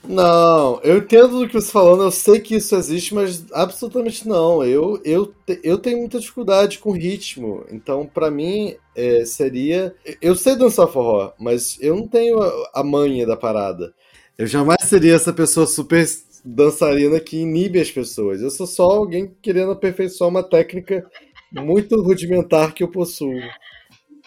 Não, 0.05 0.81
eu 0.83 0.99
entendo 0.99 1.39
do 1.39 1.47
que 1.47 1.53
você 1.53 1.67
tá 1.67 1.73
falando, 1.73 2.03
eu 2.03 2.11
sei 2.11 2.41
que 2.41 2.57
isso 2.57 2.75
existe, 2.75 3.15
mas 3.15 3.47
absolutamente 3.53 4.27
não. 4.27 4.65
Eu, 4.65 5.01
eu, 5.05 5.33
eu 5.63 5.79
tenho 5.79 5.99
muita 5.99 6.19
dificuldade 6.19 6.79
com 6.79 6.91
ritmo, 6.91 7.65
então 7.71 8.05
pra 8.05 8.29
mim 8.29 8.75
é, 8.97 9.25
seria. 9.25 9.95
Eu 10.21 10.35
sei 10.35 10.57
dançar 10.57 10.89
forró, 10.89 11.33
mas 11.39 11.79
eu 11.81 11.95
não 11.95 12.09
tenho 12.09 12.43
a, 12.43 12.71
a 12.75 12.83
manha 12.83 13.25
da 13.25 13.37
parada. 13.37 13.95
Eu 14.37 14.47
jamais 14.47 14.83
seria 14.83 15.15
essa 15.15 15.33
pessoa 15.33 15.67
super 15.67 16.05
dançarina 16.45 17.21
que 17.21 17.37
inibe 17.37 17.81
as 17.81 17.91
pessoas. 17.91 18.43
Eu 18.43 18.51
sou 18.51 18.67
só 18.67 18.85
alguém 18.85 19.33
querendo 19.41 19.71
aperfeiçoar 19.71 20.29
uma 20.29 20.43
técnica 20.43 21.09
muito 21.53 22.01
rudimentar 22.03 22.75
que 22.75 22.83
eu 22.83 22.89
possuo. 22.89 23.39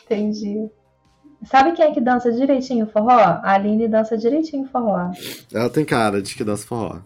Entendi. 0.06 0.70
Sabe 1.44 1.74
quem 1.74 1.86
é 1.86 1.92
que 1.92 2.02
dança 2.02 2.32
direitinho 2.32 2.88
forró? 2.88 3.20
A 3.20 3.54
Aline 3.54 3.88
dança 3.88 4.18
direitinho 4.18 4.68
forró. 4.68 5.12
Ela 5.54 5.70
tem 5.70 5.86
cara 5.86 6.22
de 6.22 6.36
que 6.36 6.44
dança 6.44 6.66
forró. 6.66 7.00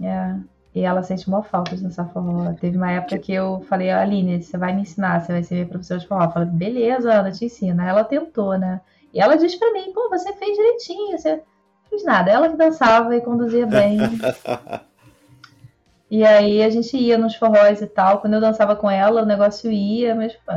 É. 0.00 0.36
E 0.74 0.80
ela 0.82 1.02
sente 1.02 1.26
uma 1.28 1.42
falta 1.42 1.76
de 1.76 1.82
dançar 1.82 2.10
forró. 2.12 2.52
Teve 2.60 2.76
uma 2.76 2.90
época 2.90 3.18
que 3.18 3.32
eu 3.32 3.64
falei, 3.68 3.90
Aline, 3.90 4.42
você 4.42 4.58
vai 4.58 4.74
me 4.74 4.82
ensinar, 4.82 5.20
você 5.20 5.32
vai 5.32 5.42
ser 5.42 5.54
minha 5.54 5.66
professora 5.66 6.00
de 6.00 6.06
forró. 6.06 6.24
Eu 6.24 6.30
falei, 6.30 6.48
beleza, 6.48 7.12
Ana, 7.12 7.32
te 7.32 7.44
ensina. 7.44 7.88
Ela 7.88 8.04
tentou, 8.04 8.58
né? 8.58 8.80
E 9.12 9.20
ela 9.20 9.36
disse 9.36 9.58
pra 9.58 9.72
mim, 9.72 9.92
pô, 9.92 10.08
você 10.10 10.32
fez 10.34 10.56
direitinho, 10.56 11.16
você 11.16 11.36
não 11.36 11.42
fez 11.88 12.04
nada. 12.04 12.30
Ela 12.30 12.48
que 12.48 12.56
dançava 12.56 13.16
e 13.16 13.20
conduzia 13.20 13.66
bem. 13.66 13.98
E 16.08 16.24
aí 16.24 16.62
a 16.62 16.70
gente 16.70 16.96
ia 16.96 17.18
nos 17.18 17.34
forróis 17.34 17.80
e 17.82 17.86
tal. 17.86 18.20
Quando 18.20 18.34
eu 18.34 18.40
dançava 18.40 18.76
com 18.76 18.88
ela, 18.88 19.22
o 19.22 19.26
negócio 19.26 19.70
ia, 19.72 20.14
mas 20.14 20.32
pô, 20.34 20.52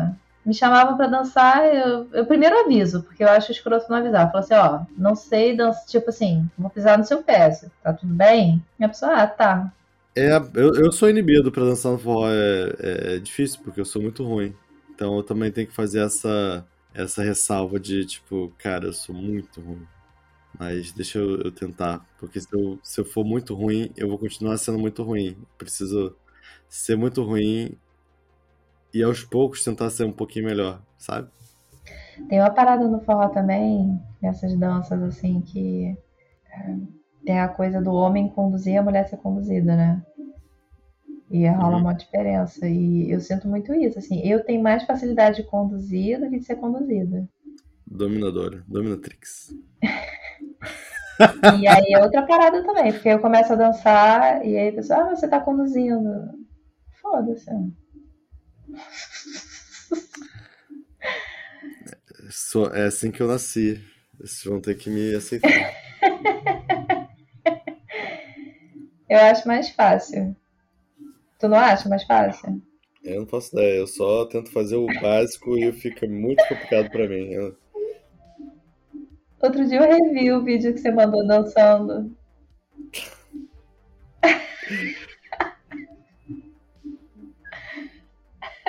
me 0.50 0.56
chamavam 0.56 0.98
pra 0.98 1.06
dançar, 1.06 1.64
eu, 1.64 2.08
eu 2.12 2.26
primeiro 2.26 2.60
aviso, 2.62 3.04
porque 3.04 3.24
eu 3.24 3.30
acho 3.30 3.52
escroto 3.52 3.86
não 3.88 3.98
avisar. 3.98 4.26
Eu 4.26 4.32
falo 4.32 4.44
assim, 4.44 4.54
ó, 4.56 4.82
não 4.98 5.16
sei 5.16 5.56
dançar, 5.56 5.86
tipo 5.86 6.10
assim, 6.10 6.50
vou 6.58 6.72
pisar 6.72 6.98
no 6.98 7.06
seu 7.06 7.22
pé, 7.22 7.52
tá 7.84 7.94
tudo 7.94 8.12
bem? 8.12 8.60
E 8.80 8.84
a 8.84 8.90
pessoa, 8.90 9.14
ah, 9.14 9.28
tá. 9.28 9.72
É, 10.16 10.36
eu, 10.56 10.74
eu 10.74 10.92
sou 10.92 11.08
inibido 11.08 11.52
pra 11.52 11.64
dançar 11.64 11.92
no 11.92 12.00
forró, 12.00 12.28
é, 12.28 13.16
é 13.16 13.20
difícil, 13.20 13.60
porque 13.64 13.80
eu 13.80 13.86
sou 13.86 14.02
muito 14.02 14.24
ruim. 14.24 14.56
Então 14.90 15.16
eu 15.18 15.24
também 15.24 15.52
tenho 15.52 15.68
que 15.68 15.76
fazer 15.76 16.00
essa, 16.00 16.66
essa 16.96 17.22
ressalva 17.22 17.80
de, 17.80 18.04
tipo, 18.06 18.52
cara, 18.58 18.86
eu 18.86 18.94
sou 18.94 19.14
muito 19.14 19.62
ruim. 19.62 19.86
Mas 20.58 20.92
deixa 20.92 21.20
eu, 21.20 21.42
eu 21.42 21.52
tentar, 21.52 22.04
porque 22.18 22.42
se 22.42 22.48
eu, 22.52 22.80
se 22.82 23.00
eu 23.00 23.06
for 23.06 23.24
muito 23.24 23.54
ruim, 23.54 23.92
eu 23.96 24.10
vou 24.10 24.18
continuar 24.18 24.58
sendo 24.58 24.80
muito 24.80 25.04
ruim. 25.04 25.38
Preciso 25.60 26.16
ser 26.68 26.98
muito 26.98 27.22
ruim 27.22 27.78
e 28.94 29.04
aos 29.04 29.24
poucos 29.24 29.64
tentar 29.64 29.90
ser 29.90 30.04
um 30.06 30.12
pouquinho 30.12 30.46
melhor, 30.46 30.82
sabe? 30.98 31.30
Tem 32.28 32.40
uma 32.40 32.50
parada 32.52 32.88
no 32.88 33.00
forró 33.02 33.30
também, 33.30 34.00
nessas 34.22 34.56
danças 34.58 35.02
assim, 35.02 35.42
que 35.42 35.98
é, 36.52 36.76
tem 37.26 37.40
a 37.40 37.48
coisa 37.48 37.82
do 37.82 37.92
homem 37.94 38.30
conduzir 38.30 38.74
e 38.74 38.78
a 38.78 38.84
mulher 38.84 39.08
ser 39.08 39.18
conduzida, 39.18 39.76
né? 39.76 40.04
E 41.32 41.48
rola 41.48 41.78
Uhum. 41.78 41.84
uma 41.84 41.94
diferença. 41.94 42.68
E 42.68 43.10
eu 43.12 43.20
sinto 43.22 43.48
muito 43.48 43.74
isso, 43.74 44.00
assim. 44.00 44.20
Eu 44.28 44.44
tenho 44.44 44.62
mais 44.64 44.84
facilidade 44.84 45.38
de 45.38 45.44
conduzir 45.44 46.20
do 46.20 46.30
que 46.30 46.40
de 46.40 46.46
ser 46.46 46.56
conduzida. 46.56 47.28
Dominadora, 47.86 48.64
dominatrix. 48.68 49.54
E 51.60 51.68
aí 51.68 51.94
é 51.94 52.02
outra 52.02 52.26
parada 52.26 52.64
também, 52.64 52.94
porque 52.94 53.10
eu 53.10 53.20
começo 53.20 53.52
a 53.52 53.56
dançar 53.58 54.46
e 54.46 54.58
aí 54.58 54.70
a 54.70 54.74
pessoa, 54.74 55.00
ah, 55.12 55.16
você 55.16 55.28
tá 55.28 55.40
conduzindo. 55.40 56.10
Foda-se. 57.02 57.50
É 62.74 62.84
assim 62.84 63.12
que 63.12 63.22
eu 63.22 63.28
nasci. 63.28 63.84
Vocês 64.20 64.44
vão 64.44 64.60
ter 64.62 64.76
que 64.76 64.90
me 64.90 65.16
aceitar. 65.16 65.50
Eu 69.10 69.18
acho 69.18 69.48
mais 69.48 69.70
fácil. 69.72 70.36
Tu 71.40 71.48
não 71.48 71.58
acha 71.58 71.90
mais 71.90 72.04
fácil? 72.04 72.62
Eu 73.04 73.22
não 73.22 73.28
faço 73.28 73.56
ideia, 73.56 73.78
eu 73.80 73.88
só 73.88 74.26
tento 74.26 74.52
fazer 74.52 74.76
o 74.76 74.86
básico 75.02 75.58
e 75.58 75.72
fica 75.72 76.06
muito 76.08 76.46
complicado 76.48 76.92
pra 76.92 77.08
mim. 77.08 77.32
Eu- 77.32 77.58
Outro 79.42 79.66
dia 79.68 79.80
eu 79.80 80.04
revi 80.04 80.32
o 80.32 80.44
vídeo 80.44 80.74
que 80.74 80.80
você 80.80 80.92
mandou 80.92 81.26
dançando. 81.26 82.16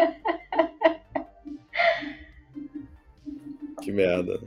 Que 3.83 3.93
merda. 3.93 4.41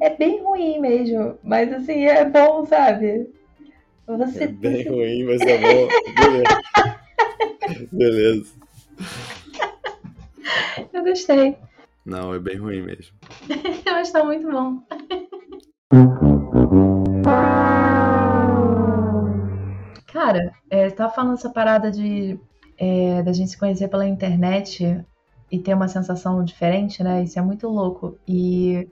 É 0.00 0.10
bem 0.16 0.42
ruim 0.42 0.80
mesmo, 0.80 1.38
mas 1.42 1.72
assim, 1.72 2.04
é 2.04 2.24
bom, 2.24 2.64
sabe? 2.66 3.28
Você 4.06 4.44
É 4.44 4.46
bem 4.48 4.88
ruim, 4.88 5.24
mas 5.24 5.40
é 5.42 5.58
bom. 5.58 5.88
Beleza. 7.92 7.92
Beleza. 7.92 8.52
Eu 10.92 11.04
gostei. 11.04 11.56
Não, 12.04 12.34
é 12.34 12.38
bem 12.38 12.56
ruim 12.56 12.82
mesmo. 12.82 13.16
Mas 13.84 14.10
tá 14.10 14.24
muito 14.24 14.50
bom. 14.50 14.82
Cara, 20.12 20.52
é, 20.70 20.88
você 20.88 20.96
tava 20.96 21.12
falando 21.12 21.34
essa 21.34 21.50
parada 21.50 21.90
de 21.90 22.38
é, 22.80 23.22
da 23.22 23.32
gente 23.32 23.50
se 23.50 23.58
conhecer 23.58 23.88
pela 23.88 24.08
internet 24.08 25.04
e 25.52 25.58
ter 25.58 25.74
uma 25.74 25.86
sensação 25.86 26.42
diferente, 26.42 27.02
né? 27.02 27.22
Isso 27.22 27.38
é 27.38 27.42
muito 27.42 27.68
louco. 27.68 28.18
E 28.26 28.88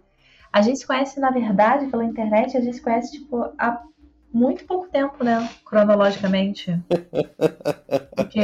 a 0.53 0.61
gente 0.61 0.81
se 0.81 0.87
conhece, 0.87 1.19
na 1.19 1.31
verdade, 1.31 1.87
pela 1.87 2.05
internet, 2.05 2.55
a 2.55 2.61
gente 2.61 2.77
se 2.77 2.83
conhece, 2.83 3.13
tipo, 3.13 3.51
há 3.59 3.83
muito 4.31 4.67
pouco 4.67 4.89
tempo, 4.89 5.25
né? 5.25 5.49
Cronologicamente. 5.65 6.71
o 8.19 8.25
quê? 8.29 8.41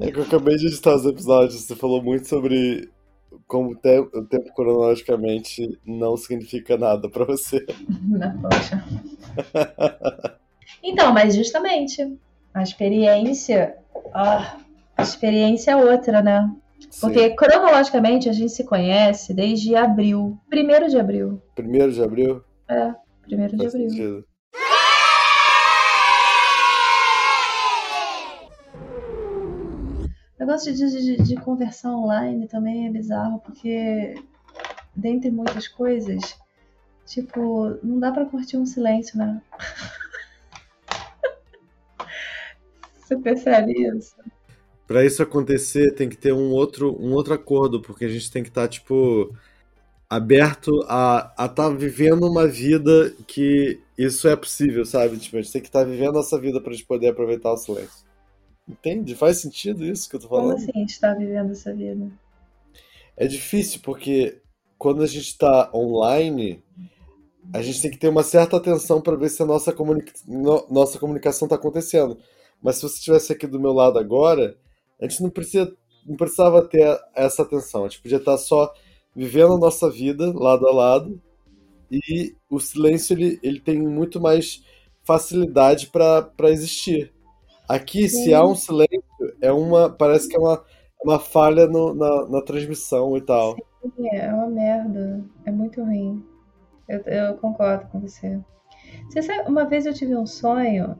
É 0.00 0.10
que 0.10 0.18
eu 0.18 0.22
acabei 0.22 0.56
de 0.56 0.68
editar 0.68 0.94
os 0.94 1.04
episódios, 1.04 1.60
você 1.60 1.76
falou 1.76 2.02
muito 2.02 2.26
sobre 2.26 2.90
como 3.46 3.72
o 3.72 3.76
tempo 3.76 4.54
cronologicamente 4.54 5.78
não 5.84 6.16
significa 6.16 6.78
nada 6.78 7.10
pra 7.10 7.24
você. 7.24 7.66
Não, 8.08 8.40
poxa. 8.40 8.82
Então, 10.82 11.12
mas 11.12 11.34
justamente, 11.34 12.16
a 12.54 12.62
experiência. 12.62 13.76
Ah, 14.14 14.58
a 14.96 15.02
experiência 15.02 15.72
é 15.72 15.76
outra, 15.76 16.22
né? 16.22 16.50
Porque 17.00 17.30
cronologicamente 17.30 18.28
a 18.28 18.32
gente 18.32 18.52
se 18.52 18.64
conhece 18.64 19.32
desde 19.34 19.76
abril. 19.76 20.38
Primeiro 20.48 20.88
de 20.88 20.98
abril. 20.98 21.40
Primeiro 21.54 21.92
de 21.92 22.02
abril? 22.02 22.42
É, 22.68 22.94
primeiro 23.22 23.52
de 23.52 23.62
Faz 23.62 23.74
abril. 23.74 23.90
sentido. 23.90 24.24
O 30.36 30.40
negócio 30.40 30.74
de, 30.74 30.88
de, 30.90 31.22
de 31.22 31.36
conversar 31.36 31.94
online 31.94 32.48
também 32.48 32.86
é 32.86 32.90
bizarro, 32.90 33.40
porque 33.40 34.14
dentre 34.96 35.30
muitas 35.30 35.68
coisas, 35.68 36.36
tipo, 37.06 37.78
não 37.82 38.00
dá 38.00 38.10
pra 38.10 38.24
curtir 38.24 38.56
um 38.56 38.66
silêncio, 38.66 39.18
né? 39.18 39.40
Você 43.10 43.16
percebe 43.16 43.72
isso? 43.72 44.14
Pra 44.86 45.04
isso 45.04 45.20
acontecer, 45.20 45.94
tem 45.94 46.08
que 46.08 46.16
ter 46.16 46.32
um 46.32 46.50
outro, 46.50 46.96
um 47.00 47.12
outro 47.12 47.34
acordo, 47.34 47.82
porque 47.82 48.04
a 48.04 48.08
gente 48.08 48.30
tem 48.30 48.42
que 48.42 48.50
estar, 48.50 48.68
tipo, 48.68 49.34
aberto 50.08 50.70
a 50.88 51.32
estar 51.32 51.48
tá 51.48 51.68
vivendo 51.70 52.24
uma 52.28 52.46
vida 52.46 53.12
que 53.26 53.80
isso 53.98 54.28
é 54.28 54.36
possível, 54.36 54.84
sabe? 54.84 55.16
Tipo, 55.16 55.38
a 55.38 55.42
gente 55.42 55.52
tem 55.52 55.60
que 55.60 55.68
estar 55.68 55.84
vivendo 55.84 56.20
essa 56.20 56.40
vida 56.40 56.60
pra 56.60 56.72
gente 56.72 56.86
poder 56.86 57.08
aproveitar 57.08 57.52
o 57.52 57.56
silêncio. 57.56 58.06
Entende? 58.68 59.16
Faz 59.16 59.38
sentido 59.38 59.84
isso 59.84 60.08
que 60.08 60.14
eu 60.14 60.20
tô 60.20 60.28
Como 60.28 60.42
falando? 60.42 60.58
assim 60.58 60.70
a 60.72 60.78
gente 60.78 61.00
tá 61.00 61.12
vivendo 61.14 61.50
essa 61.50 61.74
vida? 61.74 62.08
É 63.16 63.26
difícil 63.26 63.80
porque 63.82 64.40
quando 64.78 65.02
a 65.02 65.06
gente 65.06 65.36
tá 65.36 65.68
online, 65.74 66.62
a 67.52 67.60
gente 67.60 67.82
tem 67.82 67.90
que 67.90 67.98
ter 67.98 68.08
uma 68.08 68.22
certa 68.22 68.56
atenção 68.56 69.00
para 69.00 69.16
ver 69.16 69.30
se 69.30 69.42
a 69.42 69.46
nossa, 69.46 69.72
comunica... 69.72 70.12
nossa 70.70 70.98
comunicação 70.98 71.48
tá 71.48 71.56
acontecendo. 71.56 72.16
Mas 72.62 72.76
se 72.76 72.82
você 72.82 72.96
estivesse 72.96 73.32
aqui 73.32 73.46
do 73.46 73.60
meu 73.60 73.72
lado 73.72 73.98
agora, 73.98 74.56
a 75.00 75.08
gente 75.08 75.22
não 75.22 75.30
precisa 75.30 75.74
não 76.06 76.16
precisava 76.16 76.66
ter 76.66 76.98
essa 77.14 77.42
atenção. 77.42 77.84
A 77.84 77.88
gente 77.88 78.00
podia 78.02 78.16
estar 78.18 78.36
só 78.38 78.72
vivendo 79.14 79.54
a 79.54 79.58
nossa 79.58 79.90
vida 79.90 80.32
lado 80.34 80.66
a 80.66 80.72
lado 80.72 81.20
e 81.90 82.34
o 82.48 82.60
silêncio 82.60 83.14
ele, 83.14 83.38
ele 83.42 83.60
tem 83.60 83.80
muito 83.80 84.20
mais 84.20 84.62
facilidade 85.04 85.88
para 85.88 86.50
existir. 86.50 87.12
Aqui, 87.68 88.08
se 88.08 88.24
Sim. 88.26 88.34
há 88.34 88.44
um 88.44 88.54
silêncio, 88.54 89.02
é 89.40 89.52
uma 89.52 89.90
parece 89.90 90.28
que 90.28 90.36
é 90.36 90.40
uma, 90.40 90.64
uma 91.04 91.18
falha 91.18 91.66
no- 91.66 91.94
na, 91.94 92.28
na 92.28 92.42
transmissão 92.42 93.16
e 93.16 93.20
tal. 93.22 93.56
É 94.12 94.32
uma 94.32 94.46
merda. 94.48 95.24
É 95.44 95.50
muito 95.50 95.82
ruim. 95.82 96.24
Eu, 96.88 97.00
eu 97.00 97.34
concordo 97.38 97.88
com 97.88 98.00
você. 98.00 98.40
Você 99.08 99.22
sabe, 99.22 99.48
uma 99.50 99.66
vez 99.66 99.86
eu 99.86 99.94
tive 99.94 100.16
um 100.16 100.26
sonho. 100.26 100.98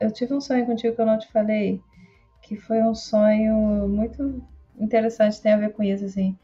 Eu 0.00 0.10
tive 0.12 0.34
um 0.34 0.40
sonho 0.40 0.66
contigo 0.66 0.94
que 0.94 1.00
eu 1.00 1.06
não 1.06 1.18
te 1.18 1.30
falei. 1.32 1.80
Que 2.42 2.56
foi 2.56 2.82
um 2.82 2.94
sonho 2.94 3.88
muito 3.88 4.42
interessante, 4.78 5.40
tem 5.42 5.52
a 5.52 5.58
ver 5.58 5.72
com 5.72 5.82
isso, 5.82 6.04
assim. 6.04 6.36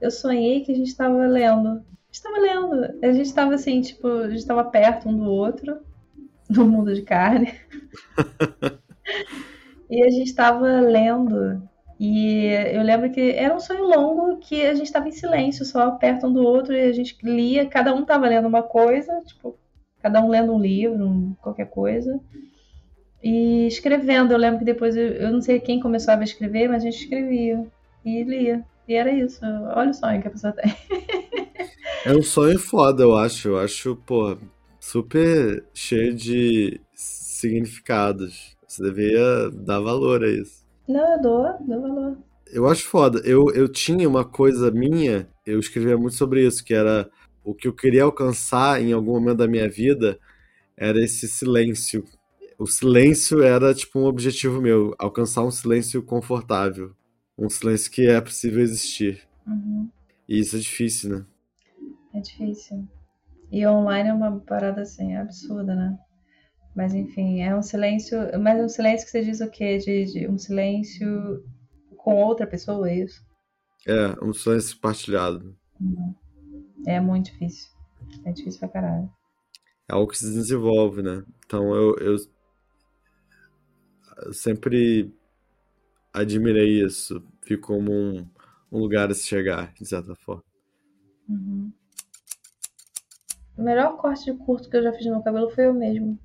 Eu 0.00 0.10
sonhei 0.10 0.62
que 0.64 0.72
a 0.72 0.76
gente 0.76 0.88
estava 0.88 1.26
lendo. 1.26 1.68
A 1.68 1.74
gente 1.74 2.14
estava 2.14 2.38
lendo. 2.38 2.84
A 3.04 3.12
gente 3.12 3.26
estava 3.26 3.54
assim, 3.54 3.80
tipo, 3.82 4.06
a 4.08 4.28
gente 4.30 4.40
estava 4.40 4.64
perto 4.64 5.08
um 5.08 5.16
do 5.16 5.30
outro, 5.30 5.80
no 6.50 6.66
mundo 6.66 6.94
de 6.94 7.02
carne. 7.02 7.54
E 9.90 10.02
a 10.02 10.10
gente 10.10 10.28
estava 10.28 10.80
lendo. 10.80 11.62
E 11.98 12.46
eu 12.72 12.82
lembro 12.82 13.10
que 13.10 13.32
era 13.32 13.54
um 13.54 13.58
sonho 13.60 13.84
longo 13.84 14.36
que 14.38 14.62
a 14.64 14.74
gente 14.74 14.86
estava 14.86 15.08
em 15.08 15.12
silêncio, 15.12 15.64
só 15.64 15.90
perto 15.92 16.26
um 16.28 16.32
do 16.32 16.42
outro, 16.42 16.72
e 16.74 16.80
a 16.82 16.92
gente 16.92 17.16
lia, 17.24 17.66
cada 17.66 17.92
um 17.94 18.02
estava 18.02 18.28
lendo 18.28 18.46
uma 18.46 18.62
coisa, 18.62 19.20
tipo, 19.26 19.56
cada 20.00 20.22
um 20.22 20.28
lendo 20.28 20.52
um 20.52 20.60
livro, 20.60 21.04
um- 21.08 21.34
qualquer 21.42 21.68
coisa. 21.68 22.20
E 23.22 23.66
escrevendo, 23.66 24.32
eu 24.32 24.38
lembro 24.38 24.60
que 24.60 24.64
depois 24.64 24.96
eu, 24.96 25.08
eu 25.08 25.32
não 25.32 25.40
sei 25.40 25.58
quem 25.60 25.80
começava 25.80 26.20
a 26.20 26.24
escrever, 26.24 26.68
mas 26.68 26.82
a 26.82 26.90
gente 26.90 27.02
escrevia 27.02 27.66
e 28.04 28.22
lia. 28.22 28.64
E 28.86 28.94
era 28.94 29.12
isso. 29.12 29.40
Olha 29.74 29.90
o 29.90 29.94
sonho 29.94 30.22
que 30.22 30.28
a 30.28 30.30
pessoa 30.30 30.52
tem. 30.52 30.74
É 32.04 32.12
um 32.12 32.22
sonho 32.22 32.58
foda, 32.58 33.02
eu 33.02 33.16
acho. 33.16 33.48
Eu 33.48 33.58
acho, 33.58 33.96
pô, 34.06 34.38
super 34.80 35.64
cheio 35.74 36.14
de 36.14 36.80
significados. 36.94 38.56
Você 38.66 38.82
deveria 38.82 39.50
dar 39.50 39.80
valor 39.80 40.24
a 40.24 40.28
isso. 40.28 40.64
Não, 40.88 41.16
eu 41.16 41.22
dou, 41.22 41.56
dou 41.66 41.82
valor. 41.82 42.18
Eu 42.50 42.66
acho 42.66 42.86
foda. 42.86 43.20
Eu, 43.24 43.50
eu 43.50 43.68
tinha 43.68 44.08
uma 44.08 44.24
coisa 44.24 44.70
minha, 44.70 45.28
eu 45.44 45.58
escrevia 45.58 45.98
muito 45.98 46.16
sobre 46.16 46.46
isso, 46.46 46.64
que 46.64 46.72
era 46.72 47.10
o 47.44 47.54
que 47.54 47.68
eu 47.68 47.74
queria 47.74 48.04
alcançar 48.04 48.80
em 48.80 48.92
algum 48.92 49.12
momento 49.12 49.38
da 49.38 49.48
minha 49.48 49.68
vida 49.68 50.18
era 50.76 51.02
esse 51.02 51.28
silêncio. 51.28 52.04
O 52.58 52.66
silêncio 52.66 53.40
era 53.40 53.72
tipo 53.72 54.00
um 54.00 54.04
objetivo 54.04 54.60
meu, 54.60 54.92
alcançar 54.98 55.44
um 55.44 55.50
silêncio 55.50 56.02
confortável. 56.02 56.92
Um 57.38 57.48
silêncio 57.48 57.88
que 57.88 58.08
é 58.08 58.20
possível 58.20 58.60
existir. 58.60 59.22
Uhum. 59.46 59.88
E 60.28 60.40
isso 60.40 60.56
é 60.56 60.58
difícil, 60.58 61.10
né? 61.10 61.26
É 62.12 62.20
difícil. 62.20 62.88
E 63.52 63.64
online 63.64 64.08
é 64.08 64.12
uma 64.12 64.40
parada 64.40 64.82
assim, 64.82 65.14
absurda, 65.14 65.72
né? 65.72 65.96
Mas 66.74 66.94
enfim, 66.94 67.42
é 67.42 67.54
um 67.54 67.62
silêncio. 67.62 68.18
Mas 68.40 68.60
um 68.60 68.68
silêncio 68.68 69.06
que 69.06 69.12
você 69.12 69.24
diz 69.24 69.40
o 69.40 69.48
quê? 69.48 69.78
De, 69.78 70.04
de 70.06 70.28
um 70.28 70.36
silêncio 70.36 71.44
com 71.96 72.16
outra 72.16 72.44
pessoa, 72.44 72.90
é 72.90 73.04
isso? 73.04 73.22
É, 73.86 74.16
um 74.20 74.32
silêncio 74.32 74.80
partilhado. 74.80 75.56
Uhum. 75.80 76.12
É 76.88 76.98
muito 77.00 77.26
difícil. 77.26 77.70
É 78.24 78.32
difícil 78.32 78.58
pra 78.58 78.68
caralho. 78.68 79.08
É 79.88 79.94
algo 79.94 80.10
que 80.10 80.18
se 80.18 80.32
desenvolve, 80.32 81.02
né? 81.02 81.24
Então 81.46 81.72
eu, 81.74 81.96
eu, 81.98 82.16
eu 82.16 82.37
sempre 84.32 85.12
admirei 86.12 86.84
isso. 86.84 87.22
Vi 87.46 87.56
como 87.56 87.92
um, 87.92 88.26
um 88.70 88.78
lugar 88.78 89.10
a 89.10 89.14
se 89.14 89.26
chegar, 89.26 89.72
de 89.74 89.86
certa 89.86 90.14
forma. 90.16 90.44
Uhum. 91.28 91.72
O 93.56 93.62
melhor 93.62 93.96
corte 93.96 94.24
de 94.24 94.38
curto 94.38 94.70
que 94.70 94.76
eu 94.76 94.82
já 94.82 94.92
fiz 94.92 95.04
no 95.06 95.12
meu 95.12 95.22
cabelo 95.22 95.50
foi 95.50 95.66
eu 95.66 95.74
mesmo. 95.74 96.18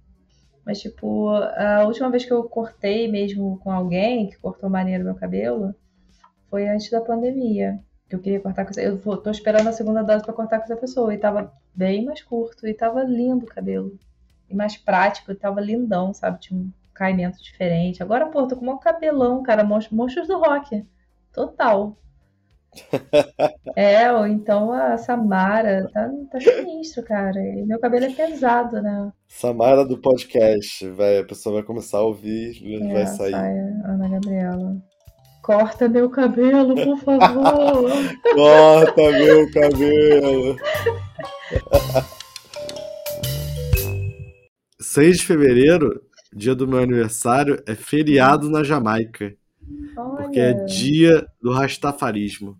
Mas, 0.66 0.80
tipo, 0.80 1.30
a 1.30 1.84
última 1.86 2.10
vez 2.10 2.24
que 2.24 2.32
eu 2.32 2.44
cortei 2.44 3.12
mesmo 3.12 3.58
com 3.60 3.72
alguém 3.72 4.30
que 4.30 4.38
cortou 4.38 4.70
maneiro 4.70 5.04
meu 5.04 5.16
cabelo 5.16 5.76
foi 6.50 6.70
antes 6.70 6.90
da 6.90 7.02
pandemia. 7.02 7.80
Que 8.08 8.16
eu 8.16 8.20
queria 8.20 8.40
cortar 8.40 8.64
com 8.64 8.72
essa. 8.72 8.82
Eu 8.82 8.98
tô 9.00 9.30
esperando 9.30 9.68
a 9.68 9.74
segunda 9.74 10.04
dose 10.04 10.24
pra 10.24 10.34
cortar 10.34 10.60
com 10.60 10.66
essa 10.66 10.78
pessoa. 10.78 11.14
E 11.14 11.18
tava 11.18 11.52
bem 11.76 12.06
mais 12.06 12.22
curto. 12.22 12.68
E 12.68 12.74
tava 12.74 13.04
lindo 13.04 13.46
o 13.46 13.50
cabelo. 13.50 13.98
E 14.50 14.56
mais 14.56 14.78
prático. 14.78 15.32
E 15.32 15.36
tava 15.36 15.60
lindão, 15.60 16.14
sabe? 16.14 16.40
Tinha 16.40 16.60
um 16.60 16.72
caimento 16.94 17.42
diferente. 17.42 18.02
Agora, 18.04 18.28
pô, 18.28 18.48
tô 18.48 18.56
com 18.56 18.70
um 18.70 18.78
cabelão, 18.80 19.42
cara. 19.44 19.64
Monstros 19.64 20.28
do 20.28 20.38
rock. 20.40 20.86
Total. 21.34 21.98
É, 23.76 24.12
ou 24.12 24.26
então 24.28 24.72
a 24.72 24.98
Samara. 24.98 25.88
Tá, 25.94 26.10
tá 26.32 26.40
sinistro, 26.40 27.04
cara. 27.04 27.40
E 27.40 27.64
meu 27.66 27.80
cabelo 27.80 28.06
é 28.06 28.10
pesado, 28.14 28.82
né? 28.82 29.12
Samara 29.28 29.86
do 29.86 29.98
podcast, 30.00 30.88
vai, 30.90 31.20
a 31.20 31.24
pessoa 31.26 31.56
vai 31.56 31.64
começar 31.64 32.00
a 32.00 32.04
ouvir 32.04 32.58
e 32.62 32.76
É, 32.84 32.94
vai 32.94 33.06
sair. 33.08 33.32
saia, 33.32 33.82
Ana 33.86 34.10
Gabriela. 34.10 34.76
Corta 35.44 35.88
meu 35.90 36.10
cabelo, 36.10 36.74
por 36.76 36.98
favor. 37.00 37.92
Corta 38.34 39.12
meu 39.12 39.52
cabelo. 39.52 40.56
6 44.82 45.18
de 45.18 45.26
fevereiro, 45.26 46.02
dia 46.36 46.56
do 46.56 46.68
meu 46.68 46.80
aniversário, 46.80 47.62
é 47.68 47.76
feriado 47.76 48.50
na 48.50 48.64
Jamaica. 48.64 49.36
Porque 49.96 50.40
é 50.40 50.54
Olha. 50.54 50.66
dia 50.66 51.28
do 51.42 51.52
rastafarismo. 51.52 52.60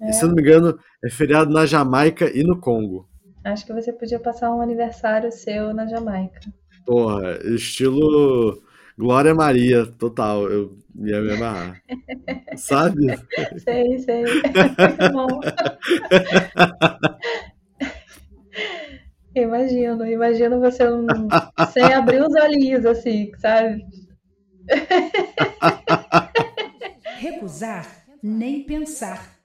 É. 0.00 0.10
E 0.10 0.12
se 0.12 0.24
eu 0.24 0.28
não 0.28 0.34
me 0.34 0.42
engano, 0.42 0.78
é 1.04 1.10
feriado 1.10 1.52
na 1.52 1.66
Jamaica 1.66 2.30
e 2.32 2.42
no 2.42 2.60
Congo. 2.60 3.08
Acho 3.44 3.66
que 3.66 3.72
você 3.72 3.92
podia 3.92 4.20
passar 4.20 4.54
um 4.54 4.60
aniversário 4.60 5.32
seu 5.32 5.72
na 5.72 5.86
Jamaica. 5.86 6.40
Porra, 6.84 7.38
estilo 7.44 8.62
Glória 8.98 9.32
Maria, 9.32 9.86
total. 9.86 10.50
Eu 10.50 10.76
ia 10.96 11.20
me 11.20 11.32
amarrar. 11.32 11.80
Sabe? 12.56 13.16
Sei, 13.58 13.96
sei. 14.00 14.24
Muito 14.24 15.12
bom. 15.12 15.40
Imagino, 19.42 20.06
imagino 20.06 20.60
você 20.60 20.88
um- 20.88 21.06
sem 21.72 21.92
abrir 21.92 22.22
os 22.22 22.34
olhinhos, 22.34 22.84
assim, 22.86 23.30
sabe? 23.38 23.84
Recusar, 27.16 27.86
nem 28.22 28.64
pensar. 28.64 29.37